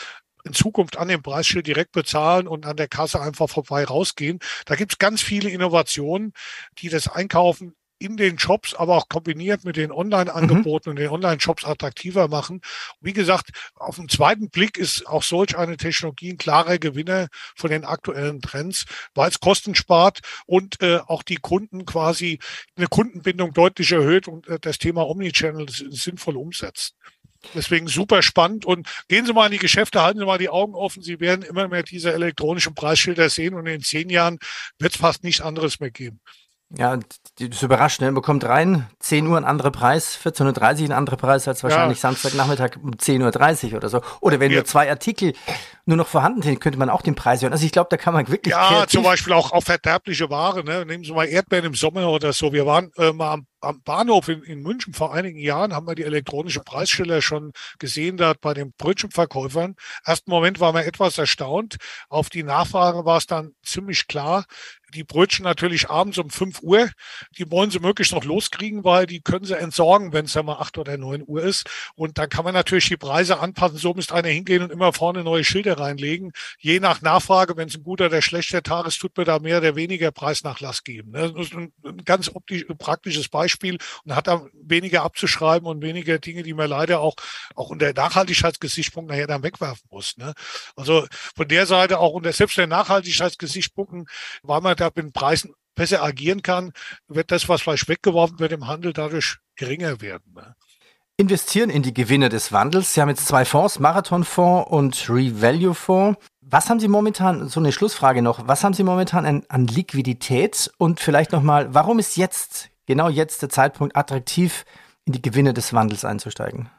in 0.47 0.53
Zukunft 0.53 0.97
an 0.97 1.09
dem 1.09 1.21
Preisschild 1.21 1.67
direkt 1.67 1.91
bezahlen 1.91 2.47
und 2.47 2.65
an 2.65 2.77
der 2.77 2.87
Kasse 2.87 3.21
einfach 3.21 3.49
vorbei 3.49 3.83
rausgehen. 3.83 4.39
Da 4.65 4.75
gibt 4.75 4.93
es 4.93 4.97
ganz 4.97 5.21
viele 5.21 5.49
Innovationen, 5.49 6.33
die 6.79 6.89
das 6.89 7.07
Einkaufen 7.07 7.75
in 7.99 8.17
den 8.17 8.37
Shops, 8.39 8.73
aber 8.73 8.95
auch 8.95 9.09
kombiniert 9.09 9.63
mit 9.63 9.75
den 9.75 9.91
Online-Angeboten 9.91 10.89
mhm. 10.89 10.91
und 10.91 10.99
den 10.99 11.09
Online-Shops 11.09 11.65
attraktiver 11.65 12.27
machen. 12.27 12.61
Wie 13.01 13.13
gesagt, 13.13 13.49
auf 13.75 13.95
den 13.95 14.09
zweiten 14.09 14.49
Blick 14.49 14.77
ist 14.77 15.07
auch 15.07 15.23
solch 15.23 15.57
eine 15.57 15.77
Technologie 15.77 16.31
ein 16.31 16.37
klarer 16.37 16.77
Gewinner 16.77 17.27
von 17.55 17.69
den 17.69 17.85
aktuellen 17.85 18.41
Trends, 18.41 18.85
weil 19.15 19.29
es 19.29 19.39
Kosten 19.39 19.75
spart 19.75 20.19
und 20.45 20.81
äh, 20.81 20.99
auch 21.07 21.23
die 21.23 21.37
Kunden 21.37 21.85
quasi 21.85 22.39
eine 22.75 22.87
Kundenbindung 22.87 23.53
deutlich 23.53 23.91
erhöht 23.91 24.27
und 24.27 24.47
äh, 24.47 24.59
das 24.59 24.77
Thema 24.77 25.07
Omnichannel 25.07 25.67
sinnvoll 25.69 26.37
umsetzt. 26.37 26.95
Deswegen 27.53 27.87
super 27.87 28.21
spannend 28.23 28.65
und 28.65 28.87
gehen 29.07 29.25
Sie 29.25 29.33
mal 29.33 29.45
in 29.45 29.51
die 29.51 29.57
Geschäfte, 29.57 30.01
halten 30.01 30.19
Sie 30.19 30.25
mal 30.25 30.37
die 30.37 30.49
Augen 30.49 30.73
offen. 30.75 31.03
Sie 31.03 31.19
werden 31.19 31.43
immer 31.43 31.67
mehr 31.67 31.83
diese 31.83 32.13
elektronischen 32.13 32.75
Preisschilder 32.75 33.29
sehen 33.29 33.53
und 33.53 33.65
in 33.67 33.81
zehn 33.81 34.09
Jahren 34.09 34.39
wird 34.79 34.95
es 34.95 34.99
fast 34.99 35.23
nichts 35.23 35.41
anderes 35.41 35.79
mehr 35.79 35.91
geben. 35.91 36.19
Ja, 36.69 36.99
das 37.39 37.49
ist 37.49 37.61
überraschend. 37.61 38.05
Ne? 38.07 38.11
Man 38.11 38.23
kommt 38.23 38.43
rein, 38.45 38.87
10 38.99 39.27
Uhr 39.27 39.37
ein 39.37 39.45
anderer 39.45 39.71
Preis, 39.71 40.17
14.30 40.23 40.81
Uhr 40.81 40.85
ein 40.85 40.91
anderer 40.91 41.17
Preis 41.17 41.47
als 41.47 41.61
wahrscheinlich 41.63 41.99
ja. 41.99 42.01
Samstagnachmittag 42.01 42.77
um 42.81 42.91
10.30 42.91 43.71
Uhr 43.71 43.77
oder 43.77 43.89
so. 43.89 44.01
Oder 44.21 44.39
wenn 44.39 44.51
ja. 44.51 44.57
nur 44.57 44.65
zwei 44.65 44.89
Artikel 44.89 45.33
nur 45.85 45.97
noch 45.97 46.07
vorhanden 46.07 46.41
sind, 46.41 46.59
könnte 46.59 46.79
man 46.79 46.89
auch 46.89 47.03
den 47.03 47.13
Preis 47.13 47.43
hören. 47.43 47.53
Also 47.53 47.65
ich 47.65 47.71
glaube, 47.71 47.89
da 47.91 47.97
kann 47.97 48.13
man 48.13 48.27
wirklich. 48.27 48.53
Ja, 48.53 48.85
zum 48.87 49.03
Beispiel 49.03 49.33
auch 49.33 49.51
auf 49.51 49.65
verderbliche 49.65 50.29
Ware. 50.29 50.63
Ne? 50.63 50.85
Nehmen 50.85 51.03
Sie 51.03 51.13
mal 51.13 51.25
Erdbeeren 51.25 51.65
im 51.65 51.75
Sommer 51.75 52.09
oder 52.09 52.33
so. 52.33 52.51
Wir 52.51 52.65
waren 52.65 52.91
äh, 52.97 53.13
mal 53.13 53.33
am 53.33 53.47
am 53.59 53.81
Bahnhof 53.81 54.27
in, 54.27 54.43
in, 54.43 54.61
München 54.61 54.93
vor 54.93 55.13
einigen 55.13 55.39
Jahren 55.39 55.73
haben 55.73 55.87
wir 55.87 55.95
die 55.95 56.03
elektronische 56.03 56.61
Preisschilder 56.61 57.21
schon 57.21 57.53
gesehen, 57.79 58.17
da 58.17 58.33
bei 58.39 58.53
den 58.53 58.73
Brötchenverkäufern. 58.73 59.75
Ersten 60.05 60.29
Moment 60.29 60.59
war 60.59 60.73
man 60.73 60.83
etwas 60.83 61.17
erstaunt. 61.17 61.77
Auf 62.09 62.29
die 62.29 62.43
Nachfrage 62.43 63.05
war 63.05 63.17
es 63.17 63.27
dann 63.27 63.53
ziemlich 63.63 64.07
klar, 64.07 64.45
die 64.93 65.03
Brötchen 65.03 65.43
natürlich 65.43 65.89
abends 65.89 66.17
um 66.17 66.29
5 66.29 66.61
Uhr, 66.61 66.89
die 67.37 67.49
wollen 67.51 67.71
sie 67.71 67.79
möglichst 67.79 68.13
noch 68.13 68.23
loskriegen, 68.23 68.83
weil 68.83 69.05
die 69.05 69.21
können 69.21 69.45
sie 69.45 69.57
entsorgen, 69.57 70.13
wenn 70.13 70.25
es 70.25 70.33
ja 70.33 70.43
mal 70.43 70.59
8 70.59 70.77
oder 70.77 70.97
9 70.97 71.23
Uhr 71.27 71.43
ist. 71.43 71.69
Und 71.95 72.17
dann 72.17 72.29
kann 72.29 72.45
man 72.45 72.53
natürlich 72.53 72.87
die 72.87 72.97
Preise 72.97 73.39
anpassen. 73.39 73.77
So 73.77 73.93
müsste 73.93 74.15
einer 74.15 74.29
hingehen 74.29 74.63
und 74.63 74.71
immer 74.71 74.93
vorne 74.93 75.23
neue 75.23 75.43
Schilder 75.43 75.79
reinlegen. 75.79 76.31
Je 76.59 76.79
nach 76.79 77.01
Nachfrage, 77.01 77.57
wenn 77.57 77.67
es 77.67 77.75
ein 77.75 77.83
guter 77.83 78.05
oder 78.05 78.21
schlechter 78.21 78.63
Tag 78.63 78.87
ist, 78.87 78.99
tut 78.99 79.17
mir 79.17 79.25
da 79.25 79.39
mehr 79.39 79.57
oder 79.57 79.75
weniger 79.75 80.11
Preisnachlass 80.11 80.83
geben. 80.83 81.11
Das 81.11 81.31
ist 81.33 81.53
ein, 81.53 81.73
ganz 82.05 82.29
optisch, 82.33 82.65
praktisches 82.77 83.27
Beispiel. 83.27 83.46
Beispiel 83.47 83.77
und 84.03 84.15
hat 84.15 84.27
da 84.27 84.45
weniger 84.53 85.03
abzuschreiben 85.03 85.67
und 85.67 85.81
weniger 85.81 86.19
Dinge, 86.19 86.43
die 86.43 86.53
man 86.53 86.69
leider 86.69 86.99
auch, 86.99 87.15
auch 87.55 87.69
unter 87.69 87.93
Nachhaltigkeitsgesichtspunkt 87.93 89.09
nachher 89.09 89.27
dann 89.27 89.43
wegwerfen 89.43 89.87
muss. 89.89 90.17
Ne? 90.17 90.33
Also 90.75 91.07
von 91.35 91.47
der 91.47 91.65
Seite 91.65 91.99
auch 91.99 92.11
unter 92.11 92.33
selbst 92.33 92.57
der 92.57 92.67
Nachhaltigkeitsgesichtspunkten, 92.67 94.07
weil 94.43 94.61
man 94.61 94.75
da 94.75 94.87
mit 94.87 94.97
den 94.97 95.13
Preisen 95.13 95.53
besser 95.75 96.03
agieren 96.03 96.41
kann, 96.41 96.73
wird 97.07 97.31
das, 97.31 97.47
was 97.47 97.61
vielleicht 97.61 97.87
weggeworfen 97.87 98.39
wird 98.39 98.51
im 98.51 98.67
Handel, 98.67 98.91
dadurch 98.91 99.37
geringer 99.55 100.01
werden. 100.01 100.33
Ne? 100.35 100.55
investieren 101.17 101.71
in 101.71 101.81
die 101.81 101.95
Gewinne 101.95 102.29
des 102.29 102.51
Wandels. 102.51 102.93
Sie 102.93 103.01
haben 103.01 103.09
jetzt 103.09 103.27
zwei 103.27 103.43
Fonds, 103.43 103.79
Marathonfonds 103.79 104.69
und 104.69 105.09
Revalue 105.09 105.73
Fonds. 105.73 106.19
Was 106.41 106.69
haben 106.69 106.79
Sie 106.79 106.87
momentan, 106.87 107.49
so 107.49 107.59
eine 107.59 107.71
Schlussfrage 107.71 108.21
noch, 108.21 108.47
was 108.47 108.63
haben 108.63 108.73
Sie 108.73 108.83
momentan 108.83 109.25
an, 109.25 109.43
an 109.49 109.67
Liquidität 109.67 110.71
und 110.77 110.99
vielleicht 110.99 111.31
nochmal, 111.31 111.73
warum 111.73 111.99
ist 111.99 112.15
jetzt, 112.15 112.69
genau 112.87 113.09
jetzt 113.09 113.43
der 113.43 113.49
Zeitpunkt 113.49 113.95
attraktiv, 113.95 114.65
in 115.05 115.13
die 115.13 115.21
Gewinne 115.21 115.53
des 115.53 115.73
Wandels 115.73 116.03
einzusteigen? 116.03 116.69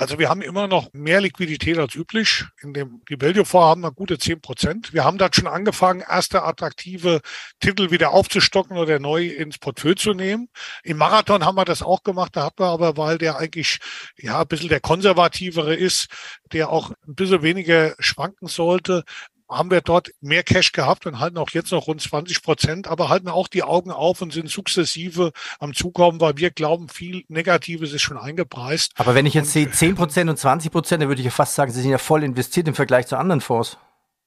Also 0.00 0.18
wir 0.18 0.30
haben 0.30 0.40
immer 0.40 0.66
noch 0.66 0.88
mehr 0.94 1.20
Liquidität 1.20 1.76
als 1.76 1.94
üblich. 1.94 2.44
In 2.62 2.72
dem 2.72 3.02
Rebellion-Vorhaben 3.10 3.82
wir 3.82 3.92
gute 3.92 4.16
zehn 4.16 4.40
Prozent. 4.40 4.94
Wir 4.94 5.04
haben 5.04 5.18
da 5.18 5.28
schon 5.30 5.46
angefangen, 5.46 6.00
erste 6.00 6.42
attraktive 6.42 7.20
Titel 7.60 7.90
wieder 7.90 8.12
aufzustocken 8.12 8.78
oder 8.78 8.98
neu 8.98 9.26
ins 9.26 9.58
Portfolio 9.58 9.96
zu 9.96 10.14
nehmen. 10.14 10.48
Im 10.84 10.96
Marathon 10.96 11.44
haben 11.44 11.56
wir 11.56 11.66
das 11.66 11.82
auch 11.82 12.02
gemacht. 12.02 12.34
Da 12.34 12.44
hat 12.44 12.58
man 12.58 12.70
aber, 12.70 12.96
weil 12.96 13.18
der 13.18 13.36
eigentlich 13.36 13.78
ja 14.16 14.40
ein 14.40 14.48
bisschen 14.48 14.70
der 14.70 14.80
konservativere 14.80 15.74
ist, 15.74 16.08
der 16.50 16.70
auch 16.70 16.92
ein 17.06 17.14
bisschen 17.14 17.42
weniger 17.42 17.94
schwanken 17.98 18.48
sollte, 18.48 19.04
haben 19.50 19.70
wir 19.70 19.80
dort 19.80 20.10
mehr 20.20 20.42
Cash 20.42 20.72
gehabt 20.72 21.06
und 21.06 21.18
halten 21.18 21.38
auch 21.38 21.50
jetzt 21.50 21.72
noch 21.72 21.86
rund 21.86 22.00
20 22.00 22.42
Prozent, 22.42 22.88
aber 22.88 23.08
halten 23.08 23.28
auch 23.28 23.48
die 23.48 23.62
Augen 23.62 23.90
auf 23.90 24.22
und 24.22 24.32
sind 24.32 24.48
sukzessive 24.48 25.32
am 25.58 25.74
Zukommen, 25.74 26.20
weil 26.20 26.36
wir 26.36 26.50
glauben, 26.50 26.88
viel 26.88 27.24
Negatives 27.28 27.92
ist 27.92 28.02
schon 28.02 28.18
eingepreist. 28.18 28.92
Aber 28.96 29.14
wenn 29.14 29.26
ich 29.26 29.34
jetzt 29.34 29.52
sehe 29.52 29.70
10 29.70 29.96
Prozent 29.96 30.30
und 30.30 30.38
20 30.38 30.70
Prozent, 30.70 31.02
dann 31.02 31.08
würde 31.08 31.20
ich 31.20 31.26
ja 31.26 31.32
fast 31.32 31.54
sagen, 31.54 31.72
Sie 31.72 31.82
sind 31.82 31.90
ja 31.90 31.98
voll 31.98 32.22
investiert 32.22 32.68
im 32.68 32.74
Vergleich 32.74 33.06
zu 33.06 33.16
anderen 33.16 33.40
Fonds. 33.40 33.76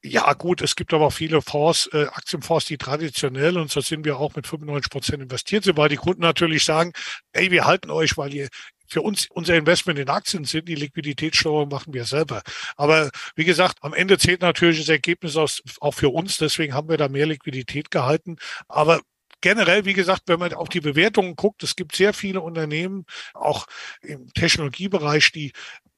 Ja, 0.05 0.33
gut, 0.33 0.61
es 0.61 0.75
gibt 0.75 0.93
aber 0.93 1.05
auch 1.05 1.13
viele 1.13 1.41
Fonds, 1.41 1.89
äh, 1.93 2.07
Aktienfonds, 2.07 2.65
die 2.65 2.77
traditionell, 2.77 3.57
und 3.57 3.71
so 3.71 3.79
sind 3.79 4.03
wir 4.03 4.17
auch 4.17 4.35
mit 4.35 4.45
95 4.45 4.91
Prozent 4.91 5.23
investiert 5.23 5.63
sind, 5.63 5.77
weil 5.77 5.87
die 5.87 5.95
Kunden 5.95 6.21
natürlich 6.21 6.65
sagen, 6.65 6.91
ey, 7.31 7.51
wir 7.51 7.63
halten 7.63 7.89
euch, 7.89 8.17
weil 8.17 8.33
ihr 8.33 8.49
für 8.87 9.01
uns 9.01 9.27
unser 9.29 9.55
Investment 9.55 9.99
in 9.99 10.09
Aktien 10.09 10.45
sind. 10.45 10.67
Die 10.67 10.75
Liquiditätssteuerung 10.75 11.69
machen 11.69 11.93
wir 11.93 12.05
selber. 12.05 12.41
Aber 12.75 13.09
wie 13.35 13.45
gesagt, 13.45 13.79
am 13.81 13.93
Ende 13.93 14.17
zählt 14.17 14.41
natürlich 14.41 14.79
das 14.79 14.89
Ergebnis 14.89 15.35
aus, 15.35 15.61
auch 15.79 15.93
für 15.93 16.09
uns. 16.09 16.37
Deswegen 16.37 16.73
haben 16.73 16.89
wir 16.89 16.97
da 16.97 17.07
mehr 17.07 17.25
Liquidität 17.25 17.91
gehalten. 17.91 18.37
Aber 18.67 19.01
generell, 19.43 19.85
wie 19.85 19.93
gesagt, 19.93 20.23
wenn 20.27 20.39
man 20.39 20.53
auf 20.53 20.69
die 20.69 20.79
Bewertungen 20.79 21.35
guckt, 21.35 21.63
es 21.63 21.75
gibt 21.75 21.95
sehr 21.95 22.13
viele 22.13 22.41
Unternehmen, 22.41 23.05
auch 23.33 23.67
im 24.01 24.31
Technologiebereich, 24.33 25.31
die 25.31 25.51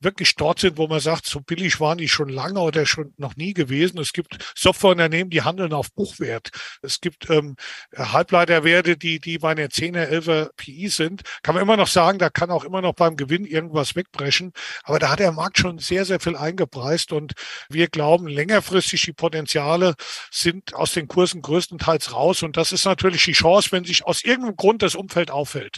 wirklich 0.06 0.36
dort 0.36 0.60
sind, 0.60 0.78
wo 0.78 0.88
man 0.88 1.02
sagt, 1.02 1.26
so 1.26 1.41
billig 1.41 1.82
waren 1.82 1.98
die 1.98 2.08
schon 2.08 2.30
lange 2.30 2.62
oder 2.62 2.86
schon 2.86 3.13
noch 3.18 3.36
nie 3.36 3.54
gewesen. 3.54 4.00
Es 4.00 4.13
gibt 4.13 4.38
Softwareunternehmen, 4.56 5.30
die 5.30 5.41
handeln 5.41 5.74
auf 5.74 5.91
Buchwert. 5.91 6.52
Es 6.82 7.02
gibt 7.02 7.30
ähm, 7.30 7.58
Halbleiterwerte, 7.94 8.96
die, 8.96 9.20
die 9.20 9.39
bei 9.39 9.52
einer 9.52 9.65
10er, 9.65 10.08
11er 10.10 10.50
PI 10.56 10.88
sind. 10.88 11.24
Kann 11.44 11.56
man 11.56 11.63
immer 11.63 11.76
noch 11.76 11.88
sagen, 11.88 12.20
da 12.20 12.30
kann 12.30 12.52
auch 12.52 12.63
immer 12.63 12.82
noch 12.82 12.94
beim 12.94 13.18
Gewinn 13.18 13.44
irgendwas 13.44 13.96
wegbrechen. 13.96 14.54
Aber 14.84 15.00
da 15.00 15.10
hat 15.10 15.20
der 15.20 15.34
Markt 15.34 15.58
schon 15.58 15.80
sehr, 15.80 16.06
sehr 16.06 16.22
viel 16.22 16.38
eingepreist 16.38 17.12
und 17.12 17.34
wir 17.70 17.88
glauben, 17.88 18.28
längerfristig 18.28 19.02
die 19.02 19.13
Potenziale 19.13 19.96
sind 20.32 20.74
aus 20.74 20.94
den 20.94 21.08
Kursen 21.08 21.41
größtenteils 21.41 22.13
raus. 22.13 22.44
Und 22.44 22.56
das 22.56 22.72
ist 22.72 22.86
natürlich 22.86 23.24
die 23.24 23.34
Chance, 23.34 23.72
wenn 23.72 23.84
sich 23.84 24.06
aus 24.06 24.24
irgendeinem 24.24 24.56
Grund 24.56 24.82
das 24.82 24.96
Umfeld 24.96 25.32
auffällt. 25.32 25.78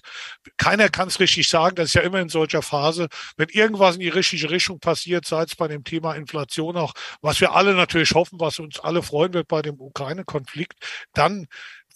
Keiner 0.57 0.89
kann 0.89 1.07
es 1.07 1.19
richtig 1.19 1.47
sagen, 1.47 1.75
das 1.75 1.87
ist 1.87 1.93
ja 1.93 2.01
immer 2.01 2.19
in 2.19 2.29
solcher 2.29 2.61
Phase. 2.61 3.07
Wenn 3.37 3.49
irgendwas 3.49 3.95
in 3.95 4.01
die 4.01 4.09
richtige 4.17 4.49
Richtung 4.49 4.79
passiert, 4.79 5.25
sei 5.25 5.43
es 5.43 5.55
bei 5.55 5.67
dem 5.67 5.83
Thema 5.83 6.15
Inflation 6.15 6.77
auch, 6.77 6.93
was 7.21 7.39
wir 7.39 7.53
alle 7.53 7.73
natürlich 7.73 8.11
hoffen, 8.11 8.39
was 8.39 8.59
uns 8.59 8.79
alle 8.79 9.01
freuen 9.01 9.33
wird 9.33 9.47
bei 9.47 9.61
dem 9.61 9.79
Ukraine-Konflikt, 9.79 10.75
dann 11.13 11.47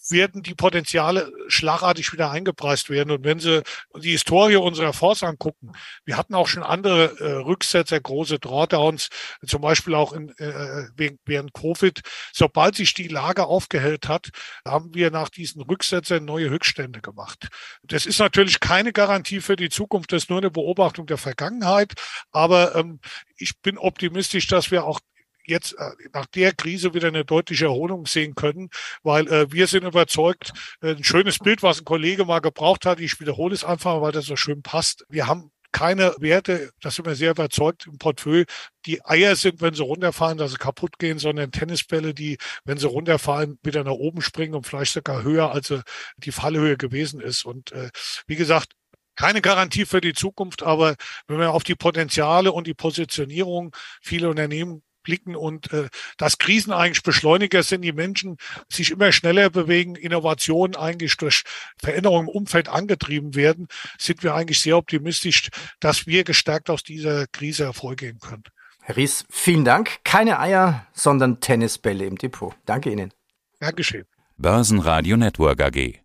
werden 0.09 0.41
die 0.41 0.55
Potenziale 0.55 1.31
schlagartig 1.47 2.11
wieder 2.13 2.31
eingepreist 2.31 2.89
werden. 2.89 3.11
Und 3.11 3.23
wenn 3.23 3.39
Sie 3.39 3.61
die 3.95 4.11
Historie 4.11 4.55
unserer 4.55 4.93
Fonds 4.93 5.23
angucken, 5.23 5.71
wir 6.05 6.17
hatten 6.17 6.33
auch 6.33 6.47
schon 6.47 6.63
andere 6.63 7.19
äh, 7.19 7.33
Rücksetzer, 7.33 7.99
große 7.99 8.39
Drawdowns, 8.39 9.09
zum 9.45 9.61
Beispiel 9.61 9.93
auch 9.95 10.13
in, 10.13 10.29
äh, 10.37 11.11
während 11.25 11.53
Covid. 11.53 12.01
Sobald 12.33 12.75
sich 12.75 12.93
die 12.93 13.07
Lage 13.07 13.45
aufgehellt 13.45 14.07
hat, 14.07 14.29
haben 14.65 14.93
wir 14.93 15.11
nach 15.11 15.29
diesen 15.29 15.61
Rücksetzern 15.61 16.25
neue 16.25 16.49
Höchststände 16.49 17.01
gemacht. 17.01 17.49
Das 17.83 18.05
ist 18.05 18.19
natürlich 18.19 18.59
keine 18.59 18.93
Garantie 18.93 19.41
für 19.41 19.55
die 19.55 19.69
Zukunft, 19.69 20.11
das 20.11 20.23
ist 20.23 20.29
nur 20.29 20.39
eine 20.39 20.51
Beobachtung 20.51 21.05
der 21.05 21.17
Vergangenheit. 21.17 21.93
Aber 22.31 22.75
ähm, 22.75 22.99
ich 23.37 23.59
bin 23.61 23.77
optimistisch, 23.77 24.47
dass 24.47 24.71
wir 24.71 24.83
auch 24.85 24.99
jetzt 25.45 25.73
äh, 25.73 25.91
nach 26.13 26.25
der 26.27 26.54
Krise 26.54 26.93
wieder 26.93 27.08
eine 27.08 27.25
deutliche 27.25 27.65
Erholung 27.65 28.06
sehen 28.06 28.36
können, 28.36 28.69
weil 29.04 29.27
äh, 29.27 29.51
wir 29.51 29.67
sind 29.67 29.84
überzeugt, 29.84 30.54
äh, 30.82 30.91
ein 30.91 31.04
schönes 31.04 31.39
Bild, 31.39 31.63
was 31.63 31.80
ein 31.80 31.86
Kollege 31.86 32.25
mal 32.25 32.39
gebraucht 32.39 32.86
hat, 32.86 32.99
ich 32.99 33.19
wiederhole 33.19 33.54
es 33.54 33.63
einfach, 33.63 34.01
weil 34.01 34.12
das 34.12 34.25
so 34.25 34.36
schön 34.36 34.62
passt. 34.62 35.06
Wir 35.10 35.27
haben 35.27 35.51
keine 35.71 36.13
Werte, 36.19 36.71
das 36.82 36.95
sind 36.95 37.06
wir 37.06 37.15
sehr 37.15 37.32
überzeugt 37.32 37.88
im 37.88 37.97
Portfolio, 37.97 38.43
die 38.86 39.04
Eier 39.06 39.36
sind, 39.36 39.62
wenn 39.62 39.73
sie 39.73 39.84
runterfallen, 39.84 40.38
dass 40.38 40.51
sie 40.51 40.58
kaputt 40.58 40.99
gehen, 40.99 41.17
sondern 41.17 41.51
Tennisbälle, 41.51 42.13
die, 42.13 42.38
wenn 42.65 42.77
sie 42.77 42.88
runterfallen, 42.88 43.58
wieder 43.63 43.84
nach 43.84 43.91
oben 43.91 44.21
springen 44.21 44.56
und 44.56 44.67
vielleicht 44.67 44.93
sogar 44.93 45.23
höher, 45.23 45.51
als 45.51 45.73
die 46.17 46.32
Fallhöhe 46.32 46.77
gewesen 46.77 47.21
ist. 47.21 47.45
Und 47.45 47.71
äh, 47.71 47.89
wie 48.27 48.36
gesagt, 48.36 48.73
keine 49.15 49.41
Garantie 49.41 49.86
für 49.86 50.01
die 50.01 50.13
Zukunft, 50.13 50.63
aber 50.63 50.95
wenn 51.27 51.39
wir 51.39 51.51
auf 51.51 51.63
die 51.63 51.75
Potenziale 51.75 52.51
und 52.51 52.67
die 52.67 52.73
Positionierung 52.73 53.75
viele 54.01 54.30
Unternehmen 54.30 54.84
blicken 55.03 55.35
und 55.35 55.71
äh, 55.73 55.89
dass 56.17 56.37
Krisen 56.37 56.71
eigentlich 56.73 57.03
Beschleuniger 57.03 57.63
sind, 57.63 57.81
die 57.81 57.93
Menschen 57.93 58.37
sich 58.69 58.91
immer 58.91 59.11
schneller 59.11 59.49
bewegen, 59.49 59.95
Innovationen 59.95 60.75
eigentlich 60.75 61.17
durch 61.17 61.43
Veränderungen 61.79 62.27
im 62.27 62.33
Umfeld 62.33 62.69
angetrieben 62.69 63.35
werden, 63.35 63.67
sind 63.97 64.23
wir 64.23 64.35
eigentlich 64.35 64.59
sehr 64.59 64.77
optimistisch, 64.77 65.49
dass 65.79 66.07
wir 66.07 66.23
gestärkt 66.23 66.69
aus 66.69 66.83
dieser 66.83 67.27
Krise 67.27 67.65
hervorgehen 67.65 68.19
können. 68.19 68.43
Herr 68.81 68.97
Ries, 68.97 69.25
vielen 69.29 69.63
Dank. 69.63 70.03
Keine 70.03 70.39
Eier, 70.39 70.87
sondern 70.93 71.39
Tennisbälle 71.39 72.05
im 72.05 72.17
Depot. 72.17 72.53
Danke 72.65 72.91
Ihnen. 72.91 73.13
Dankeschön. 73.59 74.05
Börsenradio 74.37 75.17
Network 75.17 75.61
AG. 75.61 75.99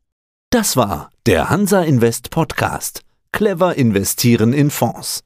Das 0.50 0.76
war 0.76 1.10
der 1.26 1.48
Hansa 1.48 1.82
Invest 1.82 2.30
Podcast. 2.30 3.02
Clever 3.32 3.74
investieren 3.74 4.52
in 4.52 4.70
Fonds. 4.70 5.25